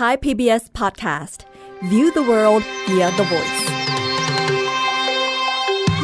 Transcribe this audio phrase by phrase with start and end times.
[0.00, 1.44] Thai PBS Podcast
[1.90, 3.64] View the world via the voice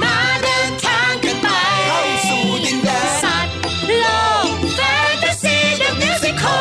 [0.03, 1.49] มาเดินทางกันไป
[1.89, 3.55] เข้าสู่ดินแดนสัตว์
[4.01, 4.07] โล
[4.47, 4.81] กแฟ
[5.13, 6.59] นตาซีเดอะมิวสิคล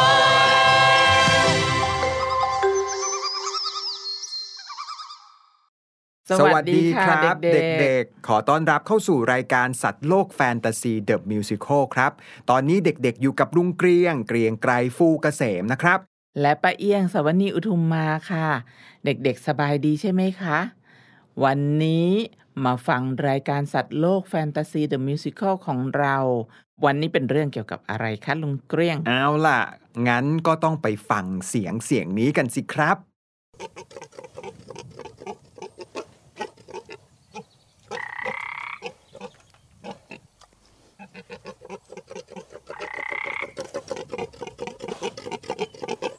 [6.39, 12.11] สวัสดีครับเด็เด็กกๆ ขอต้อนรับเข้าสู่รายการสัตว์โลกแฟนตาซีเดอะมิวสิควลครับ
[12.49, 16.08] ตอนนี้เด็กๆอยู่กับลุงเกรียง เกรียงไกรฟูเกษมนะครับๆ
[16.41, 18.47] และป้าเอี้ยงสวนีอุทุมมาค่ะ
[19.05, 20.59] เด็กๆสบายดีใช่ไหมคะ
[21.43, 22.09] วันนี้
[22.65, 26.17] มาฟังรายการสัตว์โลกแฟนตาซีเดอะมิวสิคลของเรา
[26.85, 29.61] วันนี้เป็นเรื่องเกี่ยวกับอะไรคะลุงเกรียง เอาล่ะ
[30.07, 32.97] งั้นก็ต้องไปฟังเสียงเสียงนี้กันสิครับ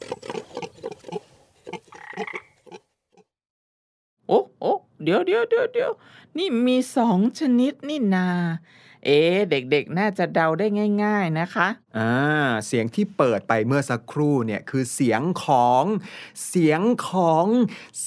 [4.31, 4.73] อ้โอ้
[5.03, 5.91] เดี๋ยวเดี๋ยวเดี๋ยวเดี๋ยว
[6.37, 8.27] นี่มีสองชนิดนี่นา
[9.05, 10.67] เอ๊ะเด็กๆ น่าจะเดาได้
[11.03, 12.13] ง่าย ๆนะคะอ่า
[12.67, 15.83] เสียงที่เปิดไปเมื่อสักครู่เนี่ยคือเสียงของ
[16.47, 17.45] เสียงของ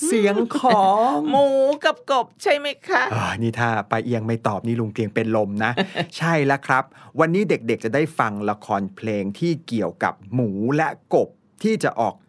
[0.07, 1.47] เสียงของ หมู
[1.85, 5.73] กับกบใช่ไหมคะอ่านี่ถ้าไปเอียงไม่ตอบนี่ลุงเกรียงเป็นลมนะ
[6.17, 6.85] ใช่แล้วครับ
[7.21, 11.29] วันนี้เด็กๆจะได้ฟังละครเพลงที่เกี่ยวกับหมูและกบ
[11.63, 12.24] ที่จะออกแ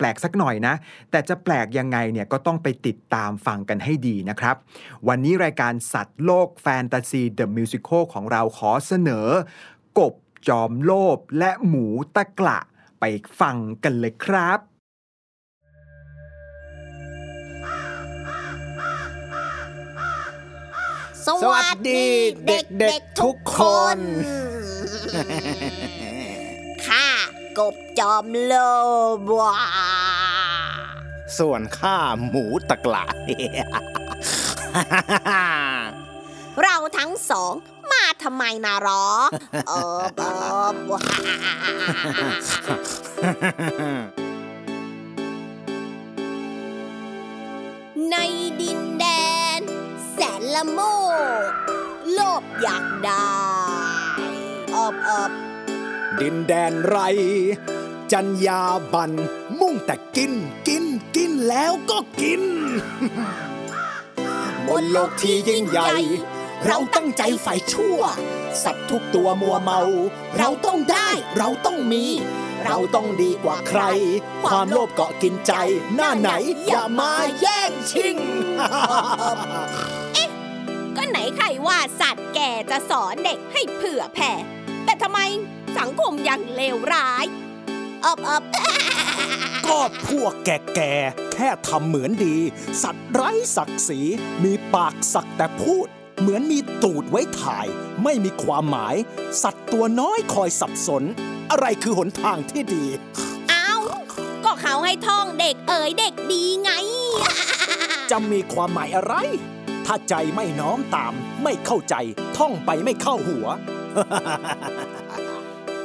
[0.00, 0.74] ปลกๆ สักหน่อยนะ
[1.10, 4.56] แต่จะแปลกยังไงเนี่ยก็ต้องไปติดตามฟังกันให้ดีนะครับ
[5.08, 9.28] วันนี้รายการสัตว์โลกแฟนตาซีเดอะมิวสิควลของเราขอเสนอ
[9.98, 10.14] กบ
[10.48, 12.58] จอมโลภและหมูตะกละ
[13.00, 13.04] ไป
[13.40, 14.58] ฟังกันเลยครับ
[21.26, 22.04] สวัสดี
[22.46, 23.60] เด็กๆทุกค
[23.96, 23.98] น
[25.14, 25.99] ข้า
[27.58, 28.54] กบจอมโล
[29.26, 29.54] บวา
[31.38, 31.96] ส่วนข้า
[32.28, 33.04] หมูตะกละ
[36.62, 37.52] เราทั้งสอง
[37.90, 39.06] มาทำไมนะรอ
[39.68, 40.22] เออเอ
[40.64, 40.94] อว
[48.10, 48.16] ใน
[48.60, 49.04] ดินแด
[49.58, 49.60] น
[50.10, 50.80] แสนละโม
[51.48, 51.50] ก
[52.12, 53.30] โลภอยากได้
[54.74, 55.32] อบอบ
[56.18, 56.96] ดินแดนไร
[58.12, 58.62] จัญญา
[58.92, 59.12] บัน
[59.60, 60.32] มุ่งแต่กิน
[60.68, 60.84] กิน
[61.16, 62.42] กินแล้วก็กิน
[64.68, 65.90] บนโลกที่ยิ่งใหญ่
[66.66, 67.98] เราตั้งใจฝ่ายชั่ว
[68.62, 69.80] สัตว์ทุกตัวมัวเมา
[70.38, 72.04] เราต้องได้เราต้องมี
[72.64, 73.82] เราต้องดีกว่าใคร
[74.44, 75.52] ความโลภเกาะกินใจ
[75.94, 76.30] หน้าไหน
[76.66, 78.16] อย่ามาแย่งชิง
[80.96, 84.32] ก็ไหนใครว่าสัตว์แก่จะสอนเด็กให้เผื่อแผ่
[84.84, 85.20] แต่ทำไม
[85.78, 87.24] สังคมยังเลวร้าย
[88.04, 88.42] อบอบ
[89.68, 92.36] ก็พวกแก่ๆแค่ทำเหมือนดี
[92.82, 94.00] สัตว์ไร้ศักดิ์ศรี
[94.44, 95.86] มีปากสักแต่พูด
[96.20, 97.66] เหมือนมีตูดไว้ถ่าย
[98.02, 98.96] ไม่มีความหมาย
[99.42, 101.02] สัตว์ตัวน้อยคอยสับสน
[101.50, 102.84] อะไรคือหนทางที่ดี
[103.48, 103.72] เอา
[104.44, 106.70] ก็เขาให้ท่องเด็กเอ๋ยเด็กดีไง
[108.10, 109.14] จะมีความหมายอะไร
[109.86, 111.12] ถ้าใจไม่น้อมตาม
[111.42, 111.94] ไม่เข้าใจ
[112.36, 113.46] ท่องไปไม่เข้าหัว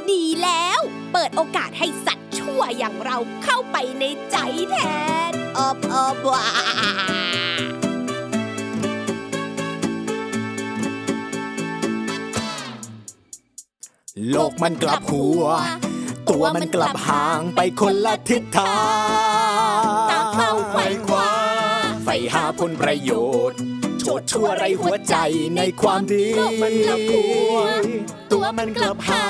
[0.10, 0.80] ดีแล้ว
[1.14, 4.38] เปิดโอกาสให้สัตว์ชั่วอย่างเราเข้าไปในใจ
[4.72, 4.78] แท
[5.32, 6.46] นอบอบวา
[14.32, 15.44] โลกมันกลับหัว
[16.30, 18.78] ตัวมันกลับห่างไปคนละทิศทา
[19.82, 21.30] งตาเข้าไขว่คว้า
[22.04, 23.12] ไฟหาผลประโย
[23.52, 23.75] ชน์โช
[24.20, 25.16] ดชั่วไรหัวใจ
[25.58, 26.28] ในความดี
[26.62, 27.56] มันกลับหัว
[28.32, 29.28] ตัวมันกลับหา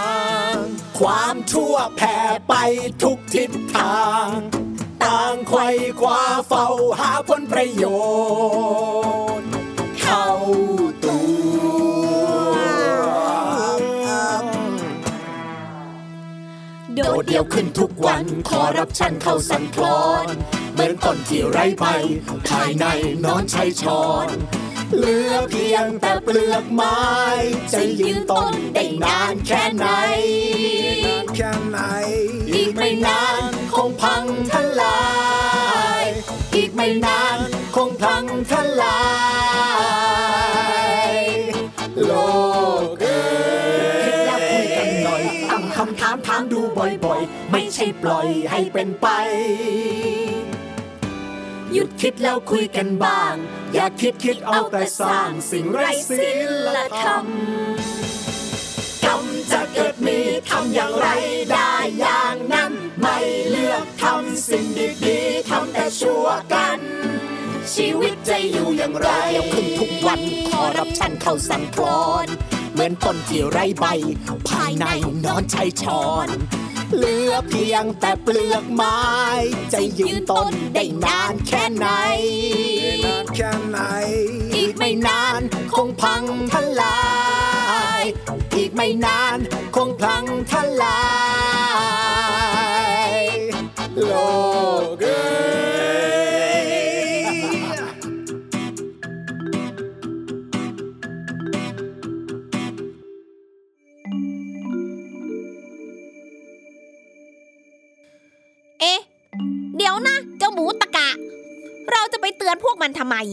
[0.56, 0.58] ง
[1.00, 2.54] ความชั่วแผ่ไป
[3.04, 4.30] ทุกทิศทาง
[5.04, 5.68] ต่างไขว่
[6.00, 6.68] คว้าเฝ้า
[7.00, 7.86] หาผลประโย
[9.40, 9.50] ชน์
[10.02, 10.28] เข้า
[11.06, 11.36] ตัว
[16.96, 20.28] โดดเดี่ยวขึ้นทุกวันนคคออร์รัรัปปชันเข้าสั่นคลอน
[20.74, 21.86] เหมือนต้นที่ไร้ใบ
[22.50, 22.86] ภายใน
[23.26, 24.28] นอนใช้ช้อน
[24.94, 27.00] เหลือเพียงแต่เปลือกไม้
[27.74, 29.86] จะยืนต้นได้นานแค่ไหน
[31.36, 31.80] แค่ไหน
[32.54, 33.42] อีกไม่นาน
[33.74, 35.02] คงพังทลา
[36.04, 36.06] ย
[36.56, 37.40] อีกไม่นาน
[37.76, 39.02] คงพังทลา
[41.12, 41.14] ย
[42.04, 42.12] โล
[42.84, 43.20] กเอ้
[44.04, 49.08] ยแล้วคุยกันหน่อยตั้งคำถามถามดูบ่อยๆ ไม่ใช่ปล่อยให้เป็นไป
[51.78, 53.34] หยุดคิดแล้วคุยกันบ้าง
[53.74, 56.30] อย่าคิดคิดเอาแต่สร้างสิ่งไร้ศี
[56.76, 57.26] ลธรรม
[59.06, 60.20] กรรมจะเกิดมี
[60.50, 61.08] ทำอย่างไร
[61.52, 63.18] ได้อย่างนั้น ไม่
[63.50, 64.66] เลือกทำสิ่ง
[65.06, 66.80] ดีๆทำแต่ชั่วกัน
[67.74, 72.28] ชีวิตจะอยู่อย่างไรเดี๋ยวขึ้นทุกวันขอรับชันเข้าสั่นคลอน
[72.74, 73.86] เหมือนต้นที่ไร้ใบ
[74.50, 74.86] ภายใน
[75.26, 76.28] นอนใช้ช้อน
[76.94, 79.00] เหลือเพียงแต่เปลือกไม้
[79.74, 81.88] จะยืนต้นได้นานแค่ไหน
[83.06, 83.80] นานแค่ไหน
[84.56, 85.42] อีกไม่นาน
[85.74, 86.24] คงพัง
[86.54, 87.00] ทลา
[88.00, 88.02] ย
[88.56, 89.38] อีกไม่นาน
[89.76, 91.15] คงพังทลาย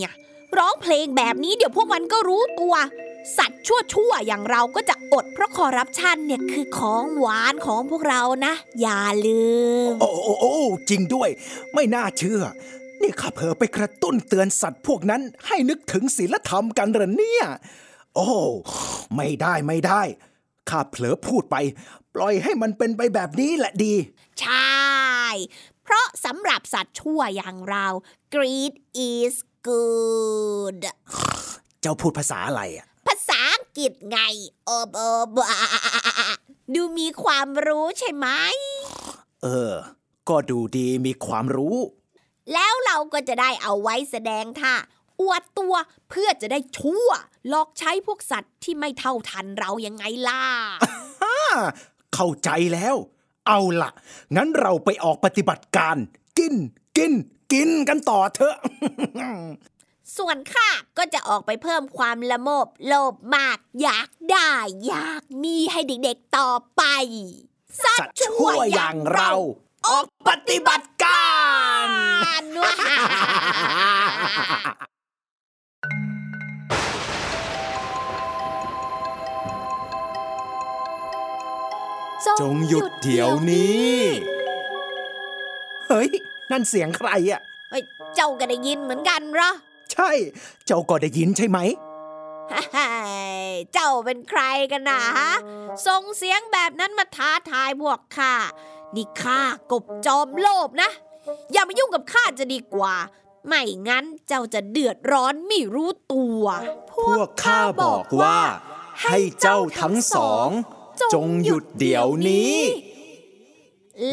[0.04, 0.14] อะ
[0.58, 2.74] ร้องเพลงแบบนี้เดี๋ยวพวกมันก็รู้ตัว
[3.38, 9.44] สัตว์ชั่วๆอย่างเราก็จะอดเพราะคอร์รัปชันเนี่ยคือของหวานของพวกเรานะ อย่าลื
[9.90, 10.54] ม โอ้โอ้โอ้
[10.88, 11.28] จริงด้วย
[11.74, 12.42] ไม่น่าเชื่อ
[13.02, 17.44] นี่ข้าเผลอไปกระตุ้นเตือนสัตว์พวกนั้น ให้นึกถึงศีลธรรมกันเหรอเนี่ย
[18.14, 18.28] โอ้
[19.16, 20.02] ไม่ได้ไม่ได้
[20.70, 21.56] ข้าเผลอพูดไป
[22.14, 23.94] ปล่อยให้มันเป็นไปแบบนี้แหละดี
[24.40, 24.76] ใช่
[25.82, 27.86] เพราะสำหรับสัตว์ชั่วอย่างเรา
[28.34, 28.74] greed
[29.10, 29.34] is
[29.68, 30.80] good
[31.80, 34.18] เจ้าพูดภาษาอะไรอะ ภาษาอังกฤษไง
[34.66, 35.02] โอบโอ
[35.36, 35.52] บะ
[36.74, 38.28] ดูมีความรู้ใช่ไหม
[39.42, 39.72] เออ
[40.28, 41.76] ก็ดูดีมีความรู้
[42.52, 44.74] แล้วเราก็จะได้เอาไว้แสดงท่า
[45.20, 45.74] อวดตัว
[46.08, 47.08] เพื่อจะได้ชั่ว
[47.48, 50.44] หลอกใช้พวกสัตว์ที่ไม่เท่าทันเรายังไงล่ะ
[51.22, 51.38] อ่า
[52.14, 52.96] เข้าใจแล้ว
[53.48, 53.90] เอาล่ะ
[54.36, 55.96] งั้นเราไปออกปฏิบัติการ
[56.38, 56.54] กิน
[56.98, 57.12] กิน
[57.52, 58.56] กินกันต่อเถอะ
[60.16, 60.68] ส่วนข้า
[60.98, 64.52] ก็จะออกไปเพิ่มความละโมบโลภมาก อยากได้
[64.86, 66.82] อยากมีให้เด็กๆต่อไป
[67.84, 69.32] สัตสัตว์ว์ชั่ชั่ววออย่าย่างงเราเรา
[69.88, 71.26] ออกปฏิบัติกา
[71.84, 71.86] ร
[72.24, 72.74] อ่านว่า
[82.40, 83.96] จงหยุดเดี๋ยวนี้
[85.88, 86.10] เฮ้ย
[86.50, 87.40] นั่นเสียงใครอะ
[87.70, 87.82] เฮ้ย
[88.16, 89.50] เจ้าก็ได้ยินเหมือนกันเหรอ
[89.92, 90.10] ใช่
[90.66, 91.58] เจ้าก็ได้ยินใช่ไหม
[92.52, 92.88] ฮ่าฮ่า
[93.72, 94.42] เจ้าเป็นใคร
[94.72, 95.32] กันนะฮะ
[95.86, 98.34] ส่งเสียงแบบนั้นมาท้าทายพวกข้า
[98.94, 99.40] นี่ข้า
[99.72, 100.90] กบจอมโลภนะ
[101.52, 102.94] อย่ามายุ่งกับข้าจะดีกว่า
[103.48, 106.44] ไม่งั้นเจ้าจะเดือดร้อนไม่รู้ตัว
[106.92, 108.38] พวกข้าบอกว่า
[109.02, 110.48] ให้เจ้าทั้งสอง
[111.14, 112.56] จงหยุดเดี๋ยวนี้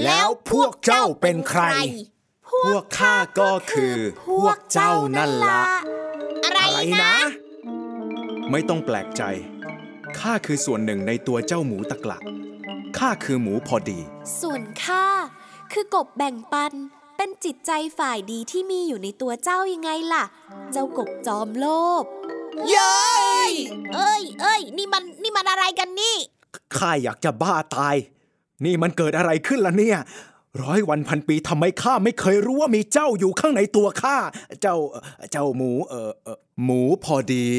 [0.04, 1.64] แล้วพวกเจ้าเป็นใคร
[2.66, 3.96] พวกข้าก็คือ
[4.28, 5.64] พวกเจ้านั่นละ
[6.44, 7.16] อะไรอะไรนะนะ
[8.52, 9.24] ไม่ต้องแปลกใจ
[10.20, 12.20] ข้าคือส่วนหนึ่งในตัวเจ้าหมูตะกละ
[12.98, 14.00] ข้าคือหมูพอดี
[14.42, 15.06] ส่วนข้า
[15.72, 16.74] คือกบแบ่งปัน
[17.18, 20.24] เป็นจิตใจฝ่ายดีที่มีอยู่ในตัวเจ้ายังไงล่ะ
[20.72, 21.66] เจ้ากบจอมโล
[22.02, 22.04] ภ
[22.70, 23.00] เย้
[23.50, 23.52] ย
[23.96, 26.16] เอ้ยเอ้ยนี่มันนี่มันอะไรกันนี่
[26.78, 27.96] ข้าอยากจะบ้าตาย
[28.66, 30.00] นี่มันเกิดอะไรขึ้นล่ะเนี่ย
[30.64, 34.18] ร้อยวันพันปีทำไมข้าไม่เคยรู้ว่ามีเจ้าอยู่ข้างในตัวข้า
[34.62, 34.76] เจ้า
[35.32, 37.50] เจ้าหมูเออเออหมูพอดี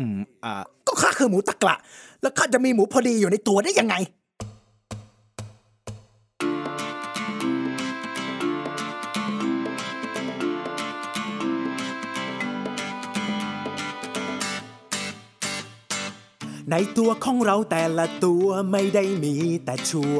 [0.02, 0.54] ืมอ่า
[0.86, 1.76] ก็ข้าคือหมูตะกละ
[2.22, 3.96] แล้วข้าจะมีหมูพอดีอยู่ในตัวได้ยังไง
[16.74, 20.18] ในตัวของเราแต่ละตัวไม่ได้มีแต่ชั่ว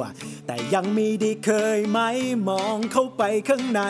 [0.53, 1.99] แต่ยังมีดีเคยไหม
[2.49, 3.83] มองเข้าไปข้างใน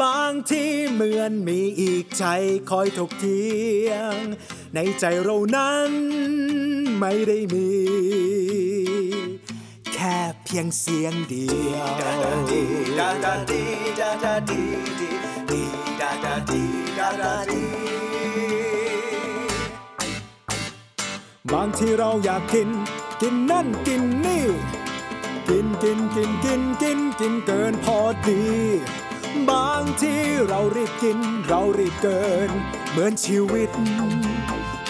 [0.00, 2.24] บางที่เหมือนมีอีกใจ
[2.70, 3.46] คอยถกเถี
[3.88, 4.14] ยง
[4.74, 5.90] ในใจเรานั้น
[7.00, 7.70] ไม่ได้มี
[9.94, 11.86] แค่เพียงเสียงเดียว
[21.52, 22.68] บางที่เราอยากกิน
[23.20, 24.44] กินนั่นกินนี่
[25.52, 28.44] กินกินกินกินกินกินเกินพอดี
[29.50, 32.50] บางที่เรารีบกินเรารีบเกิน
[32.90, 33.70] เหมือนชีวิต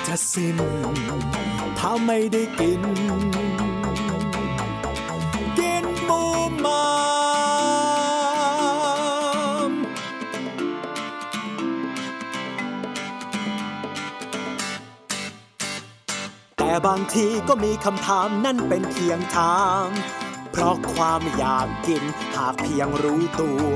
[0.06, 0.58] จะสิ้น
[1.78, 2.82] ถ้าไม่ได้กิน
[5.58, 6.22] กินมู
[6.64, 6.86] มา
[9.68, 9.72] ม
[16.58, 19.86] แต่บางทีก็มีคำถามนั่นเป็นเพียงทาง
[20.58, 22.02] เพราะความอยากกิน
[22.34, 23.74] หากเพียงรู้ตัว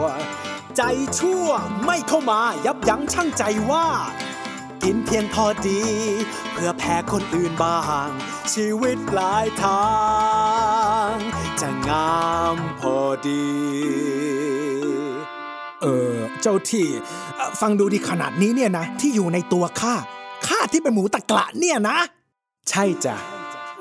[0.76, 0.82] ใจ
[1.18, 1.46] ชั่ว
[1.86, 3.86] ไม่เข้ามายับยั้งชั่งใจว่า
[4.82, 5.82] กินเพียงพอดี
[6.52, 8.08] เพื่อแพ้คนอื่นบ้าง
[8.52, 9.86] ชีวิตหลายทา
[11.10, 11.12] ง
[11.60, 12.22] จะงา
[12.54, 12.98] มพอ
[13.28, 13.46] ดี
[15.82, 16.88] เออเจ้าที่
[17.36, 19.94] เอ่อฟังดูดีขนาดนี้เนี่ยนะ ที่อยู่ในตัวข้า
[20.46, 21.98] ข้าที่เป็นหมูตะกละเนี่ยนะ
[22.70, 23.16] ใช่จ้ะ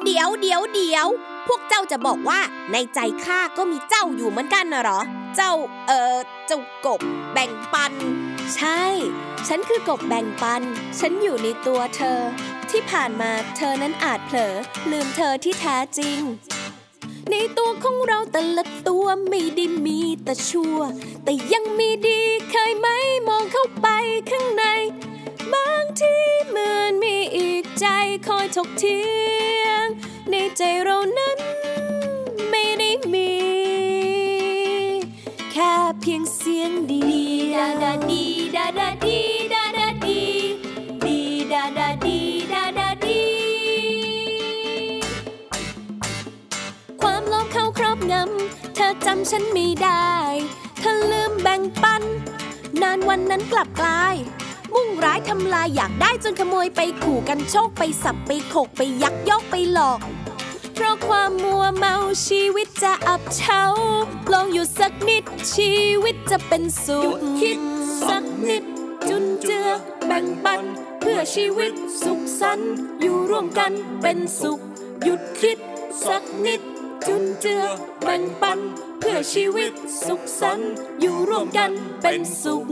[0.05, 2.39] เดี๋ยวเดี๋ยวเดี๋ยวพ วกเจ้าจะบอกว่า
[2.71, 4.99] ในใจข้าก็มีเจ้าอยู่เหมือนกันนะหรอ
[5.35, 5.53] เจ้า
[5.87, 6.17] เอ่อ
[6.47, 7.01] เจ้ากบ
[7.33, 7.93] แบ่งปัน
[8.55, 8.81] ใช่
[9.47, 10.61] ฉันคือกบแบ่งปัน
[10.99, 12.19] ฉันอยู่ในตัวเธอ
[12.69, 14.55] ที่ผ่านมาเธอนั้นอาจเผลอ
[14.91, 16.19] ลืมเธอที่แท้จริง
[17.31, 20.79] ในตัวของเราแต่ละตัวไม่ได้มีแต่ชั่ว
[21.23, 22.87] แต่ยังมีดีเคยไหม
[23.27, 23.87] มองเข้าไป
[24.29, 24.65] ข้างใน
[25.53, 26.15] บางที
[26.47, 27.87] เหมือนมีอีกใจ
[28.27, 29.01] คอยถกเถี
[29.63, 29.85] ยง
[30.29, 31.37] ในใจเรานั้น
[32.49, 33.31] ไม่ได้มี
[35.51, 37.03] แค่เพียงเสียงดี
[37.55, 38.23] ดาดาดี
[38.55, 39.19] ดาดาดี
[39.53, 40.21] ดาดาดี
[41.05, 41.19] ดี
[41.53, 42.19] ดาดาดี
[42.53, 43.23] ดาดาดี
[47.01, 50.09] ความโลภเข้าครอบงำเธอจำฉันไม่ได้
[50.79, 52.03] เธอลืมแบ่งปัน
[52.81, 54.40] นานวันนั้นกลับกลายมุ่ง
[55.05, 59.99] ร้ายทำลายอยากได้จนขโมยไปขู่กันโชคไปสับไปขกไปยักยอกไปหลอก
[60.73, 61.95] เพราะความมัวเมา
[62.27, 63.61] ชีวิตจะอับเฉา
[64.31, 65.71] ลองอยู่สักนิดชี
[66.03, 67.59] วิตจะเป็นสุขคิด
[68.07, 68.63] สักนิด
[69.09, 69.67] จุนเจือ
[70.05, 70.61] แบ่งปัน
[70.99, 73.71] เพื่อชีวิตสุขสันต์อยู่ร่วมกัน
[74.01, 74.59] เป็นสุข
[75.03, 75.59] หยุดคิด
[76.07, 76.61] สักนิด
[77.07, 77.63] จุนเจือ
[78.03, 78.59] แบ่งปัน
[78.99, 79.71] เพื่อชีวิต
[80.05, 81.71] สุขสันต์อยู่ร่วมกัน
[82.01, 82.65] เป็นสุข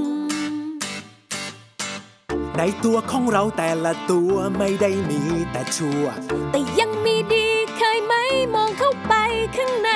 [2.61, 6.03] ในตัวของเราแต่ละตัวไม่ได้มีแต่ชั่ว
[6.51, 7.47] แต่ยังมีดี
[7.77, 8.13] เคยไหม
[8.55, 9.13] มองเข้าไป
[9.57, 9.89] ข้างใน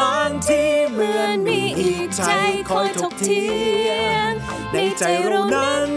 [0.00, 2.22] บางทีเหมือนมีอีกใจ
[2.68, 3.46] คอยถกเถี
[3.88, 3.92] ย
[4.28, 4.30] ง
[4.72, 5.90] ในใจเรานั้น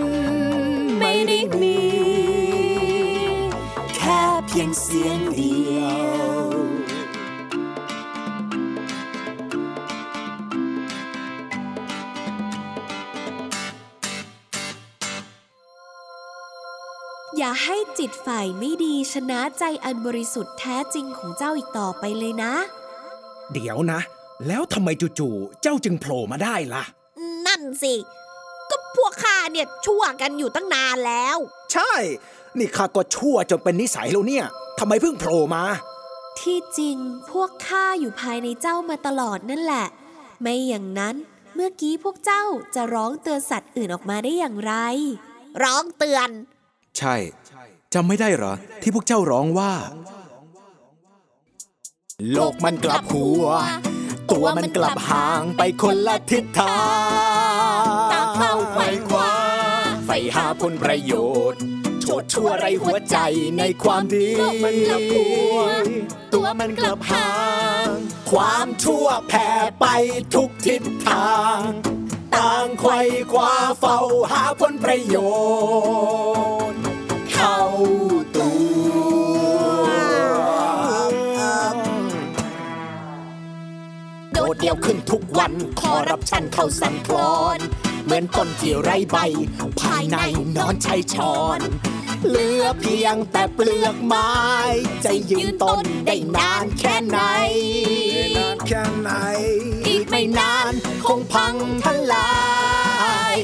[0.99, 1.79] ไม่ได้มี
[3.95, 6.10] แค่เพียงเสียงเดียว
[17.43, 22.53] อย่าให้จิตฝ่ายไม่ดีชนะใจอันบริสุทธิ์แท้จริงของเจ้าอีกต่อไปเลยนะ
[23.53, 23.99] เดี๋ยวนะ
[24.47, 26.83] แล้วทำไมจู่ๆเจ้าจึงโผล่มาได้ล่ะ
[27.47, 27.93] นั่นสิ
[28.69, 31.37] ก็พวกข้าเนี่ยชั่วกันอยู่ตั้งนานแล้ว
[31.73, 31.93] ใช่
[32.57, 34.45] นี่ข้าก็ชั่วจนเป็นนิสัยแล้วเนี่ย
[34.79, 35.63] ทำไมเพิ่งโผล่มา
[36.39, 36.97] ที่จริง
[37.31, 39.87] พวกข้าอยู่ภายในเจ้ามาตลอดนั่นแหละ
[40.41, 41.15] ไม่อย่างนั้น
[41.55, 42.43] เมื่อกี้พวกเจ้า
[42.75, 44.73] จะร้องเตือนสัตว์อื่นออกมาได้อย่างไร
[45.63, 46.29] ร้องเตือน
[46.97, 47.15] ใช่
[47.93, 49.73] จำไม่ได้เหรอ ที่พวกเจ้าร้องว่า
[52.33, 53.45] โลกมันกลับหัว
[54.31, 56.77] ตัวมันกลับห่างไปคนละทิศทา
[57.81, 59.31] งตามเข้าไขว่คว้า
[60.05, 61.13] ไฟหาผลประโย
[61.51, 61.61] ชน์
[62.01, 63.17] โชดชั่วไรหัวใจ
[63.57, 65.55] ในความดีโลกมันกลับหัว
[66.33, 67.29] ตัวมันกลับห่า
[67.87, 67.89] ง
[68.31, 69.47] ความชั่วแผ่
[69.79, 69.85] ไป
[70.33, 72.99] ทุกทิศทางต่างไขว่
[73.31, 73.99] คว้าเฝ้า
[74.31, 75.15] หาผลประโย
[76.71, 76.81] ชน์
[77.33, 77.59] เข้า
[78.35, 79.85] ตัว
[84.33, 87.59] โดดเดี่ยวขึ้นทุกวัน คอรับชันเข้าสั่นคลอน
[88.05, 89.17] เหมือนต้นที่ไร้ใบ
[89.81, 90.17] ภายใน
[90.57, 91.59] นอนชัยชอน
[92.27, 94.31] เหลือเพียงแต่เปลือกไม้
[95.05, 97.19] จะยืนต้นได้นานแค่ไหน
[98.37, 99.11] นานแค่ไหน
[99.87, 100.73] อีกไม่นาน
[101.07, 102.31] คงพังทลา
[103.33, 103.35] ย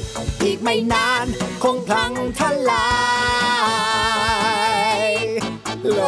[0.43, 1.25] อีกไม่นาน
[1.63, 2.89] คงพังทลา
[4.99, 5.03] ย
[5.91, 5.99] โล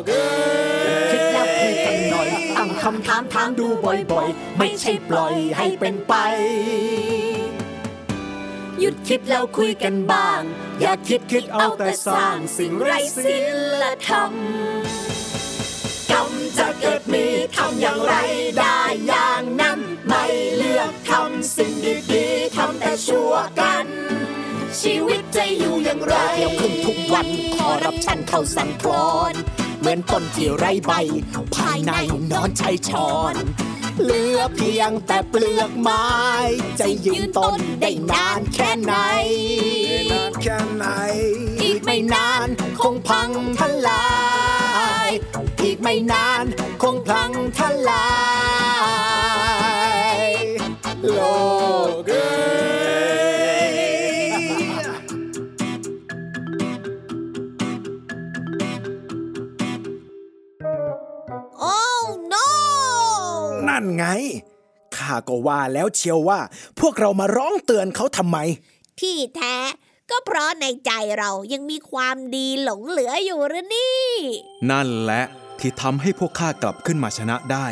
[0.00, 0.28] กเอ้
[1.04, 6.14] ยคิดแล้วคุยกันหน่อยตั้งคำถามถามดูบ่อยๆ ไม่ใช่ปล่อยให้เป็นไป
[8.80, 10.40] หยุดคิดแล้วคุยกันบ้าง
[10.80, 13.36] อย่าคิดคิดเอาแต่สร้างสิ่งไร้ศี
[13.82, 14.32] ลธรรม
[16.10, 17.24] กรรมจะเกิดมี
[17.56, 18.14] ทำอย่างไร
[18.58, 18.78] ได้
[19.08, 20.24] อย่างนั้น ไม่
[20.56, 21.72] เลือกทำสิ่ง
[22.12, 23.86] ดีๆทำแต่ชั่วกัน
[24.80, 29.34] ชีวิตจะอยู่อย่างไรเที่ยวขึ้นทุกวันขอรับชันเข้าสั่นคลอน
[29.80, 30.92] เหมือนต้นที่ไร้ใบ
[31.56, 31.92] ภายใน
[32.32, 33.34] นอนชัยชอน
[34.02, 36.06] เหลือเพียงแต่เปลือกไม้
[36.80, 38.94] จะยืนต้นได้นานแค่ไหน
[40.12, 40.84] นานแค่ไหน
[41.62, 42.48] อีกไม่นาน
[42.80, 44.06] คงพังทลา
[45.08, 45.10] ย
[45.62, 46.44] อีกไม่นาน
[46.82, 48.06] คงพังทลา
[48.44, 48.45] ย
[63.76, 64.06] นั่นไง
[64.96, 66.40] ข้าก็ว่าแล้วเชียวว่า
[66.80, 68.38] พวกเรามาร้องเตือนเขาทำไม
[69.00, 69.56] ที่แท้
[70.10, 74.06] ก็เพราะในใจเรายังมีความดีหลงเหลืออยู่หรือนี่
[74.70, 75.22] นั่นแหละ
[75.58, 77.66] ที่ทำให้พวกข้ากลับขึ้นมาชนะได้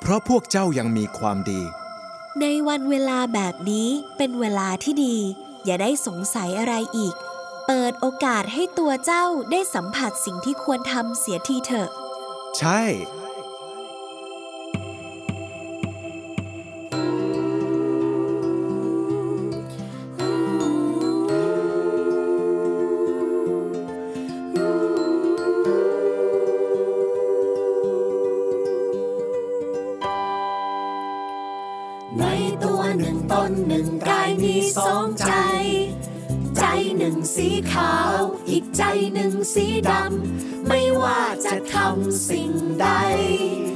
[0.00, 1.62] เพราะพวกเจ้ายังมีความดี
[2.40, 5.16] ในวันเวลาแบบนี้เป็นเวลาที่ดี
[5.64, 7.14] อย่าได้สงสัยอะไรอีก
[7.66, 11.88] เปิดโอกาสให้ตัวเจ้าได้สัมผัสสิ่งที่ควรทำเสียทีเถอะ
[12.58, 12.82] ใช่
[37.34, 38.20] สีขาว
[38.50, 38.82] อีกใจ
[39.14, 42.88] หนึ่งสีดำ ไม่ว่าจะทำสิ่งใด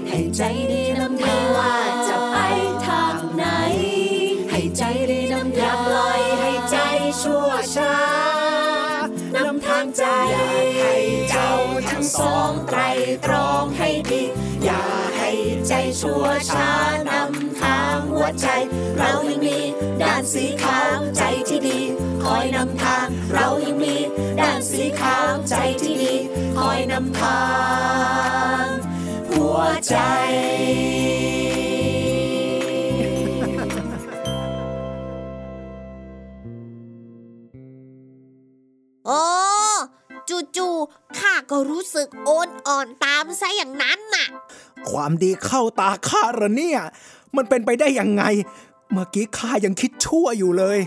[0.09, 1.75] ให้ใจดีนำไม่ว่า
[2.09, 2.37] จะไป
[2.87, 3.45] ทางไหน
[4.51, 6.77] ให้ใจดีนำอย่าปล่อยให้ใจ
[7.23, 7.97] ชั่วช้า
[9.37, 10.05] นำทางใจ
[10.79, 10.95] ให้
[11.31, 11.51] เจ้า
[11.89, 12.81] ทั้งสองไตร
[13.25, 14.23] ตรองให้ดี
[14.65, 14.83] อย่า
[15.17, 15.31] ให้
[15.69, 16.71] ใจชั่วช้า
[17.11, 18.47] นำทางหัวใจ
[18.99, 19.59] เรายังมี
[20.03, 21.81] ด้านสีขาวใจที่ดี
[22.23, 22.94] คอยนำทาง
[23.33, 23.97] เรายังมี
[24.41, 26.15] ด้านสีขาวใจที่ดี
[26.57, 27.43] คอยนำทา
[28.63, 28.67] ง
[29.31, 29.97] หัวใจ
[39.07, 39.23] โอ้
[40.57, 44.27] จู่ๆข้าก็รู้สึกโอนอ่อนตามซะอย่างนั้นน่ะ
[44.91, 46.81] ความดีเข้าตาข้าเหรอเนี่ย
[47.37, 48.25] มันเป็นไปได้ยังไง
[48.93, 50.79] เมื่อกี้ข้ายังคิดชั่วอยู่เลย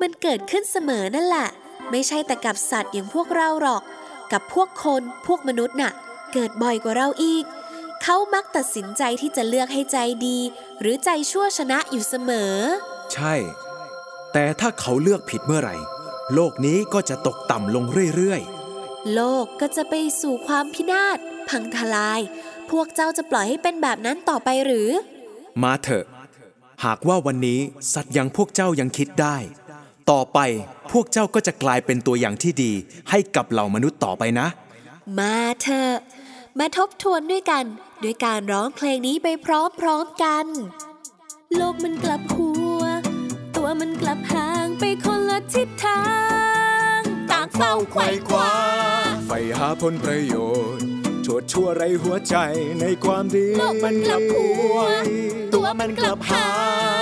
[0.00, 1.48] มันเกิดขึ้นเสมอนั่นแหละ
[1.90, 3.82] ไม่ใช่แต่กับสัตว์อย่างพวกเราหรอก
[4.32, 5.92] กับพวกคนพวกมนุษย์น่ะ
[6.32, 7.44] เกิดบ่อยกว่าเราอีก
[8.02, 10.38] เขามักตัดสินใจที่จะเลือกให้ใจดี
[10.80, 12.54] หรือใจชั่วชนะอยู่เสมอ
[13.12, 13.34] ใช่
[14.32, 15.76] แต่ถ้าเขาเลือกผิดเมื่อไหร่
[16.34, 17.84] โลกนี้ก็จะตกต่ำลง
[18.16, 18.42] เรื่อย
[19.14, 22.20] โลกก็จะไปสู่ความพินาศ พังทลาย
[22.70, 26.04] พวกเจ้าจะปล่อยให้เป็นแบบนั้นต่อไปหรือๆมาเถอะ
[26.84, 27.60] หากว่าวันนี้
[27.94, 29.36] สัตว์อย่างพวกเจ้ายังคิดได้
[30.10, 30.38] ต่อไป
[30.92, 32.72] พวกเจ้าก็จะกลายเป็นตัวอย่างที่ดี
[33.10, 34.46] ให้กับเหล่ามนุษย์ต่อไปนะ
[35.18, 35.94] มาเถอะ
[36.58, 37.64] มาทบทวนด้วยกัน
[38.04, 39.46] ด้วยการร้องเพลงนี้ไปพ
[39.84, 40.46] ร้อมๆกัน
[41.56, 42.82] โลกมันกลับหัว
[43.56, 46.04] ตัวมันกลับห่างไปคนละทิศทา
[46.98, 48.52] ง ต่างเฝ้าไขว่คว้า
[49.26, 50.34] ไฟหาผลประโย
[50.76, 52.36] ชน์โชดชั่วไรหัวใจ
[52.80, 54.76] ในความดีโลกมันกลับหัว
[55.54, 56.50] ตัวมันกลับห่า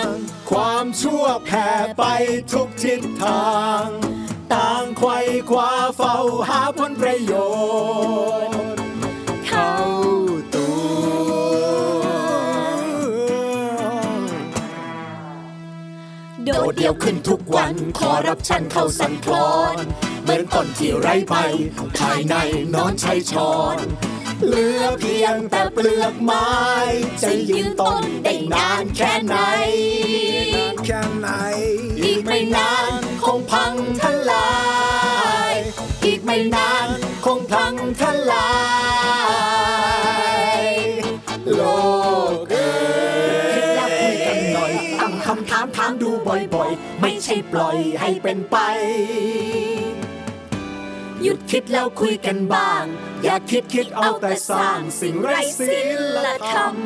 [0.05, 0.09] ง
[0.51, 2.05] ความชั่วแผ่ไป
[2.53, 3.53] ทุกทิศทา
[3.85, 3.87] ง
[4.53, 5.19] ต่างไขว่
[5.51, 6.17] คว้าเฝ้า
[6.49, 7.33] หาผลประโย
[8.47, 8.83] ชน์
[9.47, 9.73] เข้า
[10.55, 11.33] ตัว
[16.45, 19.77] โดดเดี่ยวขึ้นทุกวันคอรับชันเข้าสันคลอน
[20.23, 21.35] เหมือนต้นที่ไร้ใบ
[21.99, 22.35] ภายใน
[22.75, 23.79] นอนใช้ช้อน
[24.47, 26.51] เหลือเพียงแต่เปลือกไม้
[27.23, 29.37] จะยืนต้นได้นานแค่ไหน
[30.85, 31.29] แค่ไหน
[32.03, 34.53] อีกไม่นานคงพังทลา
[35.53, 35.55] ย
[36.05, 36.89] อีกไม่นาน
[37.25, 38.03] คงพังท
[38.33, 38.53] ลา
[40.61, 40.63] ย
[41.55, 41.61] โล
[42.35, 42.71] กเอ้
[43.21, 48.57] ยคิดแล้วคุยกันหน่อยตั้งคำถามถามดูบ่อยๆ ไม่ใช่ปล่อยให้เป็นไป
[51.23, 52.85] หยุดคิดแล้วคุยกันบ้าง
[53.23, 55.79] อย่าคิดคิดเอาแต่สร้างสิ่งไร้ศี
[56.25, 56.77] ลธรรม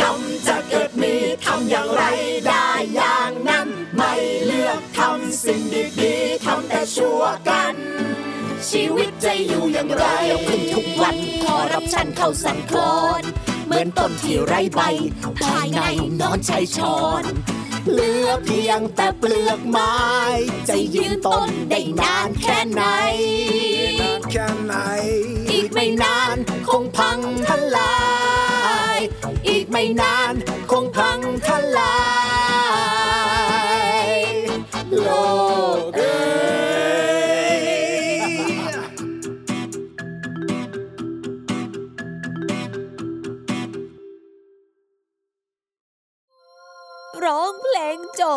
[0.00, 2.02] กรรมจะเกิดมีทำอย่างไร
[2.46, 4.12] ได้อย่างนั้น ไม่
[4.44, 5.60] เลือกทำสิ่ง
[6.00, 7.76] ดีๆทำแต่ชั่วกัน
[8.70, 10.04] ชีวิตจะอยู่อย่างไร
[10.46, 12.78] ขึ้นทุกวันคอรับชันเข้าสั่นคล
[13.20, 13.22] น
[13.66, 14.80] เหมือนต้นที่ไร้ใบ
[15.44, 15.82] ภายใน
[16.20, 17.24] นอนใช้ช้อน
[17.92, 19.96] เหลือเพียงแต่เปลือกไม้
[20.68, 22.82] จะยืนต้นได้นานแค่ไหน
[24.30, 24.74] แค่ไหน
[25.50, 26.36] อีกไม่นาน
[26.68, 27.96] คงพังทลา
[28.96, 28.98] ย
[29.48, 30.32] อีกไม่นาน
[30.70, 31.48] คงพังท
[31.78, 31.98] ลา
[34.16, 34.18] ย
[35.00, 35.08] โล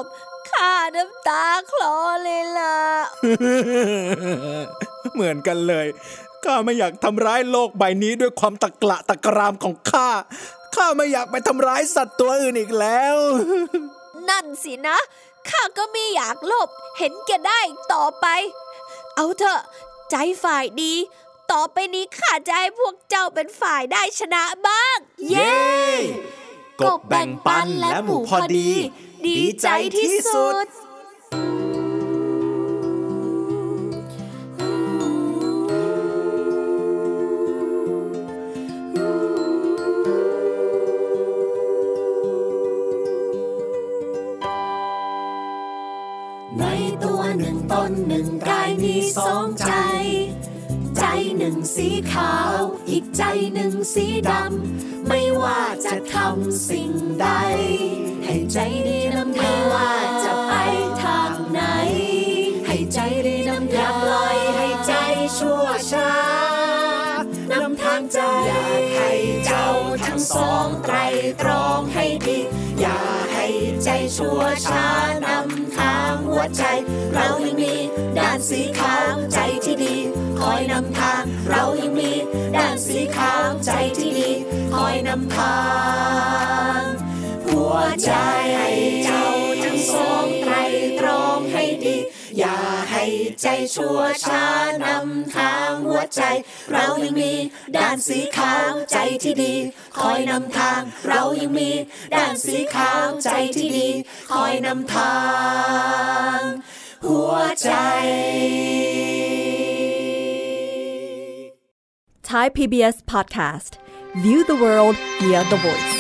[0.04, 0.06] บ
[0.50, 2.78] ข้าน้ำตาคลอเลยล่ะ
[5.14, 5.88] เหมือนกันเลย
[6.44, 10.10] ข้าไม่อยากทำร้ายโลกใบนี้ด้วยความตะกละตะกรามของข้า
[10.76, 13.16] ข้าไม่อยากไปทำร้ายสัตว์ตัวอื่นอีกแล้ว
[14.30, 14.98] นั่นสินะ
[15.50, 18.26] ข้าก็ไม่อยากลบ เห็นแก่ได้อีกต่อไป
[19.16, 19.62] เอาเถอะ
[20.12, 20.94] ใจฝ่ายดี
[21.52, 24.98] ต่อไปนี้ข้าจะให้พวกเจ้าเป็นฝ่ายได้ชนะบ้าง
[25.30, 25.60] เย้
[26.82, 28.72] กบแบ่งปันและหมูพอดี
[29.27, 30.55] ดีใจที่สุด
[46.60, 46.63] ใน
[47.03, 49.90] ตัวหนึ่งตนหนึ่งกายมีสองใจ
[51.43, 53.23] หนึ่งสีขาว อีกใจ
[53.54, 57.27] หนึ่งสีดำ ไม่ว่าจะทำสิ่งใด
[58.25, 59.91] ให้ใจดีนำทางไม่ว่า
[60.23, 60.54] จะไป
[61.01, 61.62] ทางไหน
[62.65, 64.93] ให้ใจดีนำทางอย่าปล่อยให้ใจ
[65.38, 66.12] ชั่วช้า
[67.51, 69.12] นำทางใจอยากให้
[69.45, 69.67] เจ้า
[70.06, 70.95] ทั้งสองไตร
[71.41, 72.39] ตรองให้ดี
[72.80, 72.99] อย่า
[73.34, 73.45] ให้
[73.84, 74.86] ใจชั่วช้า
[75.25, 76.63] นำทางหัวใจ
[77.13, 77.73] เรายังมี
[78.17, 80.11] ด้านสีขาวใจที่ดี
[80.52, 82.12] อยนำทาง เรายังมี
[82.56, 84.32] ด้านสีขาวใจที่ดี
[84.74, 85.60] คอยนำทา
[86.80, 86.82] ง
[87.46, 88.12] หัวใจ
[88.58, 88.70] ให้
[89.06, 89.26] เจ้า
[89.64, 90.54] ทั้งสองไตร
[91.00, 91.98] ตรองให้ดี
[92.38, 92.58] อย่า
[92.92, 93.04] ให้
[93.42, 94.46] ใจชั่วช้า
[94.84, 96.22] นำทางหัวใจ
[96.72, 97.34] เรายังมี
[97.76, 99.54] ด้านสีขาวใจที่ดี
[99.98, 101.70] คอยนำทาง เรายังมี
[102.16, 103.90] ด้านสีขาวใจที่ดี
[104.32, 105.16] คอยนำทา
[106.38, 106.40] ง
[107.06, 107.70] หัวใจ
[112.32, 113.72] Thai PBS Podcast
[114.24, 115.96] View the world via the voice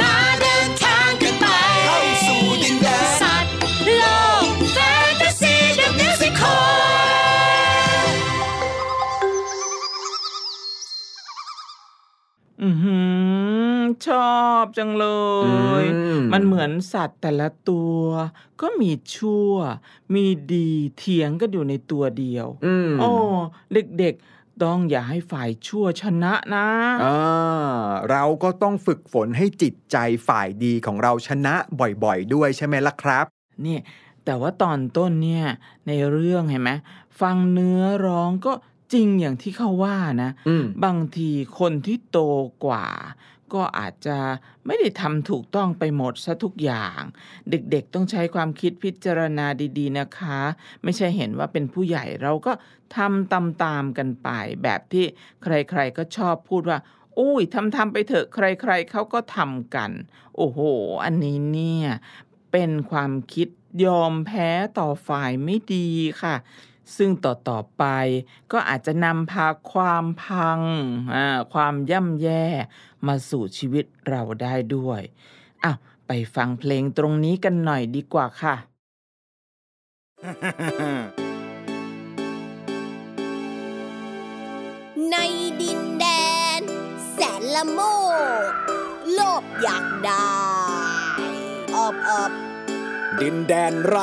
[0.00, 1.46] มาเดินทางกันไป
[1.84, 3.52] เข้าสู่ดินแดนสัตว์
[3.98, 4.04] โล
[4.44, 4.78] กแฟ
[5.10, 8.02] นตาซีเดอะมิวสิคล
[12.62, 12.96] อือหื
[13.30, 13.31] อ
[14.06, 15.06] ชอบจังเล
[15.82, 18.02] ยอืมมันเหมือนสัตว์แต่ละตัว
[18.60, 19.52] ก็มีชั่ว
[20.14, 23.10] มีดีเถียงกันอยู่ในตัวเดียวอืมโอ้
[23.98, 26.66] เด็กๆต้องอย่าให้ฝ่ายชั่วชนะนะ
[27.04, 29.96] อ่าเราก็ต้องฝึกฝนให้จิตใจ
[30.28, 31.54] ฝ่ายดีของเราชนะ
[32.04, 33.26] บ่อยๆด้วยใช่ไหมล่ะครับ
[33.62, 33.80] เนี่ย
[34.24, 35.46] แต่ว่าตอนต้นเนี่ย
[35.86, 36.70] ในเรื่องเห็นไหม
[37.20, 38.52] ฟังเนื้อร้องก็
[38.92, 42.18] จริงอย่างที่เขาว่านะอืมบางทีคนที่โต
[42.64, 42.86] กว่า
[43.54, 44.18] ก็อาจจะ
[44.66, 47.00] ไม่ได้ทำถูกต้องไปหมดซะทุกอย่าง
[47.50, 49.46] เด็กๆต้องใช้ความคิดพิจารณา
[49.78, 50.40] ดีๆนะคะ
[50.82, 52.52] ไม่ใช่เห็นว่าเป็นผู้ใหญ่เราก็
[52.96, 54.28] ทำตามๆกันไป
[54.62, 55.04] แบบที่
[55.42, 56.78] ใครๆก็ชอบพูดว่า
[57.18, 59.90] อุ้ยทำทำๆไปเถอะใคร ๆเขาก็ทำกัน
[60.36, 60.60] โอ้โห
[61.04, 61.88] อันนี้เนี่ย
[62.52, 63.48] เป็นความคิด
[63.84, 65.88] ยอมแพ้ต่อฝ่ายไม่ดี
[66.22, 66.34] ค่ะ
[66.96, 67.84] ซึ่งต่อต่อๆไป
[68.52, 70.60] ก็อาจจะนำพาความพัง
[71.14, 72.44] อ่าความย่ำแย่
[73.06, 75.02] มาสู่ชีวิตเราได้ด้วย
[75.64, 78.54] อ้าวไปฟังเพลงตรงนี้กันหน่อยดีกว่าค่ะ
[85.10, 85.16] ใน
[85.60, 86.06] ดินแด
[86.58, 86.60] น
[87.10, 87.80] แสนละโม
[88.48, 88.52] ก
[89.12, 90.32] โลภอยากได้
[91.74, 92.30] อบอบ
[93.20, 93.98] ดินแดนไร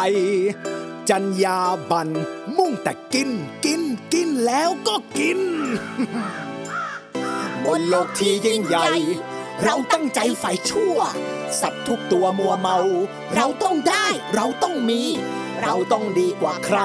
[1.09, 1.59] จัญญา
[1.91, 2.09] บัน
[2.69, 3.29] มุ่งแต่กิน
[3.65, 3.81] กิน
[4.13, 5.39] กินแล้วก็กิน
[7.65, 8.87] บนโลกที่ยิ่งใหญ่
[9.63, 10.97] เราตั้งใจใฝ่ชั่ว
[11.61, 12.77] สัตว์ทุกตัวมัวเมา
[13.35, 15.01] เราต้องได้ เราต้องมี
[15.61, 16.79] เราต้องดีกว่าใคร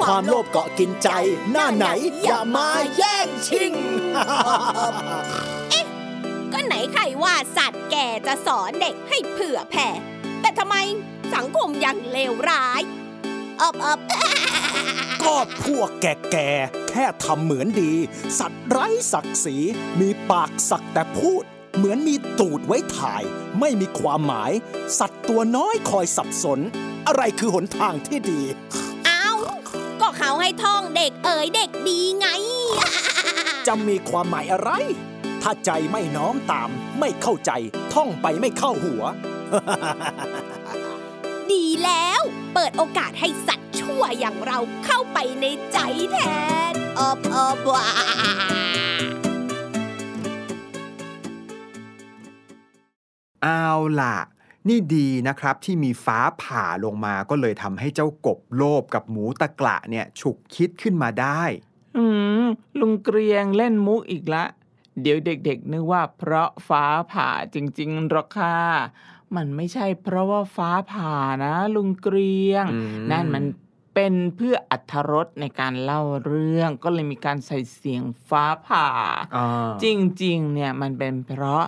[0.00, 1.08] ความโลภเกาะกินใจ
[1.50, 1.86] หน้าไหน
[2.22, 3.72] อย่ามาแย่งชิง
[5.70, 5.86] เอ๊ะ
[6.52, 9.88] ก็ไหนใครว่าสัตว์แก่จะสอนเด็กให้เผื่อแผ่
[10.40, 10.76] แต่ทำไม
[11.34, 12.82] สังคมยังเลวร้าย
[13.60, 14.00] อบอบ
[15.28, 17.92] ก็พวกแก่ๆแค่ทำเหมือนดี
[18.38, 19.56] สัตว์ไร้ศักดิ์ศรี
[20.00, 21.44] มีปากสักแต่พูด
[21.76, 23.22] เหมือนมีตูดไว้ถ่าย
[23.60, 24.52] ไม่มีความหมาย
[24.98, 26.60] สัตว์ตัวน้อยคอยสับสน
[27.06, 28.40] อะไรคือหนทางที่ดี
[29.06, 29.28] เอา
[30.00, 32.26] ก็เขาให้ท่องเด็กเอ๋ยเด็กดีไง
[33.66, 34.70] จะมีความหมายอะไร
[35.42, 36.68] ถ้าใจไม่น้อมตาม
[37.00, 37.50] ไม่เข้าใจ
[37.94, 39.02] ท่องไปไม่เข้าหัว
[41.52, 42.20] ดีแล้ว
[42.54, 43.67] เปิดโอกาสให้สัตว์
[43.98, 45.78] ชั่วอย่างเราเข้าไปในใจ
[46.12, 46.18] แท
[46.72, 47.86] นอบอบว้า
[53.42, 53.68] เอา
[54.00, 54.16] ล่ะ
[54.68, 61.42] นี่ดีนะครับที่มีฟ้าผ่าลงมาก็เลยทำให้เจ้ากบโลภกับหมูตะกละเนี่ยฉุกคิดขึ้นมาได้
[61.96, 62.04] อื
[62.42, 62.46] ม
[62.80, 64.44] ลุงเกรียงเล่นมุกอีกละ
[65.00, 68.56] เดี๋ยวเด็กๆนึกว่าเพราะฟ้าผ่าจริงๆหรอกค่ะ
[69.36, 72.64] มันไม่ใช่เพราะว่าฟ้าผ่านะ ลุงเกรียง
[73.12, 73.44] นั่นมัน
[74.00, 78.88] เป็นเพื่ออัธรสในการเล่าเรื่องก็เลยมีการใส่เสียงฟ้าผ่า
[79.36, 79.46] อ่า
[79.82, 79.86] จ
[80.22, 81.64] ริงๆ เนี่ยมันเป็นเพราะ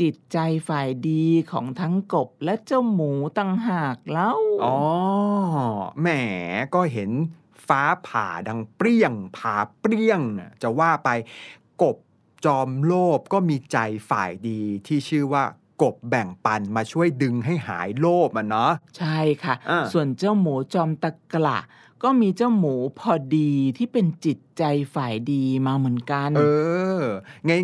[0.00, 4.32] จิตใจฝ่ายดีของทั้งกบและเจ้าหมูตั้งหากเล่า
[4.64, 4.78] อ๋อ
[6.00, 6.08] แหม
[6.74, 7.10] ก็เห็น
[7.68, 11.10] ฟ้าผ่าดังเปรี้ยง ผ่าเปรี้ยงน่ะจะว่าไป
[11.82, 11.96] กบ
[12.44, 13.78] จอมโลภก็มีใจ
[14.10, 15.44] ฝ่ายดีที่ชื่อว่า
[15.82, 21.58] กบแบ่งปันมาช่วยดึงให้หายโลภอะเนาะใช่ค่ะอ่าส่วนเจ้าหมูจอมตะกละ
[22.02, 24.62] ก็มีเจ้าหมูพอดีที่เป็นจิตใจ
[24.94, 26.42] ฝ่ายดีมาเหมือนกัน เอ
[27.00, 27.02] อ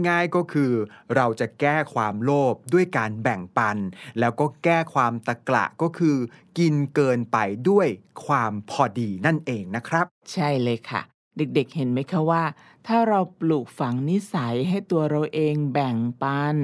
[0.09, 0.73] ง่ายๆก็คือ
[1.15, 3.77] เราจะแก้ความโลภด้วยการแบ่งปัน
[4.19, 6.17] แล้วก็แก้ความตะกละก็คือ
[6.59, 7.87] กินเกินไปด้วย
[8.27, 11.03] ความพอดีนั่นเองนะครับ ใช่เลยค่ะ
[11.37, 12.43] เด็กๆเห็นไหมคะว่า
[12.87, 16.57] ถ้าเราปลูกฝังนิสัยให้ตัวเราเองแบ่งปัน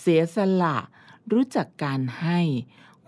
[0.00, 0.78] เสียสละ
[1.32, 2.40] รู้จักการให้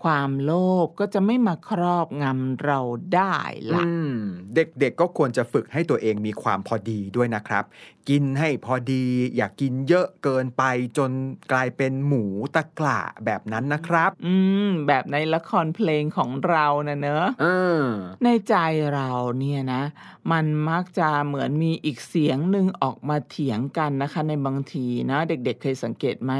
[0.03, 0.51] ความโล
[0.85, 2.79] ภก็จะไม่มาครอบงำเรา
[3.15, 3.35] ได้
[3.73, 4.15] ละ อืม
[4.55, 7.63] เด็กๆก็ควรจะฝึกให้ตัวเองมีความพอดีด้วยนะครับ
[8.09, 10.63] กินให้พอดี อย่ากกินเยอะเกินไป
[10.97, 11.11] จน
[11.51, 12.23] กลายเป็นหมู
[12.55, 14.33] ตะกละแบบนั้นนะครับ อื
[14.67, 17.45] ม แบบในละครเพลงของเรานะเนอะเอ
[17.81, 17.83] อ
[18.23, 18.55] ในใจ
[18.93, 19.09] เรา
[19.39, 19.83] เนี่ยนะ
[20.31, 26.33] มันมักจะเหมือนมีอีกเสียงหนึ่งออกมาเถียงกันนะคะ ในบางทีนะ เด็กๆเคยสังเกตไหม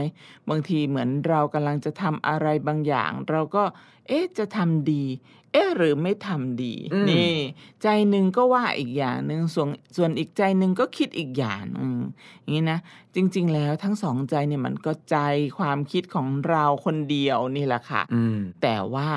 [0.49, 3.63] บางทีเหมือนเรากำลังจะทำอะไรบางอย่าง เราก็
[4.07, 5.05] เอ๊ะจะทำดี
[5.51, 7.31] เอ๊ะหรือไม่ทำดีอืมนี่
[7.81, 11.99] ใจหนึ่งก็ว่าอีกอย่างหนึ่งส่วนส่วนอีกใจหนึ่งก็คิดอีกอย่างอืม
[12.41, 12.79] อย่างนี้นะ
[13.15, 15.17] จริง ๆ แล้วทั้งสองใจเนี่ยมันก็ใจ
[15.59, 19.09] ความคิดของเราคนเดียวนี่แหละค่ะอืมแต่ว่า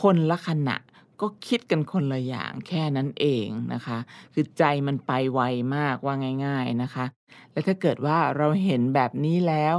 [0.00, 0.76] คนละขณะ
[1.20, 3.98] ก็คิดกันคนละอย่างแค่นั้นเองนะคะ
[4.34, 5.40] คือใจมันไปไว
[5.76, 7.04] มากว่าง่าย ๆนะคะ
[7.52, 9.76] และถ้าเกิดว่าเราเห็นแบบนี้แล้ว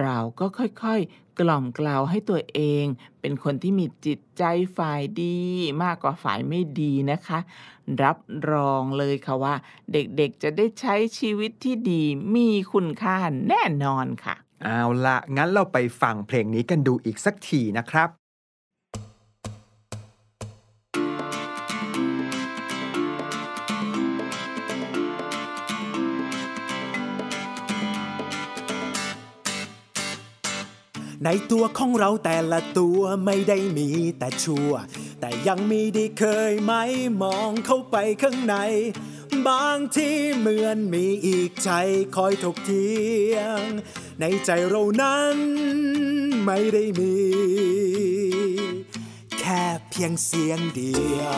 [0.00, 2.84] เราก็ค่อยๆ กล่อมกล่าวให้ตัวเอง
[3.20, 4.42] เป็นคนที่มีจิตใจ
[4.76, 5.36] ฝ่ายดี
[5.82, 7.38] มากกว่าฝ่ายไม่ดีนะคะ
[8.02, 8.18] รับ
[8.50, 9.54] รองเลยค่ะว่า
[9.92, 12.02] เด็กๆจะได้ใช้ชีวิตที่ดี
[12.34, 13.16] มีคุณค่า
[13.48, 18.08] แน่นอนค่ะ เอาละงั้นเราไปฟังเพลงนี้กันดูอีกสักทีนะครับ
[31.24, 34.70] ในตัวของเราแต่ละตัวไม่ได้มีแต่ชั่ว
[35.20, 36.72] แต่ยังมีดีเคยไหม
[37.22, 38.56] มองเข้าไปข้างใน
[39.46, 41.70] บางที่เหมือนมีอีกใจ
[42.16, 42.92] คอยถกเถี
[43.34, 43.60] ยง
[44.20, 45.36] ในใจเรานั้น
[46.44, 47.16] ไม่ได้มี
[49.38, 51.32] แค่เพียงเสียงเดียว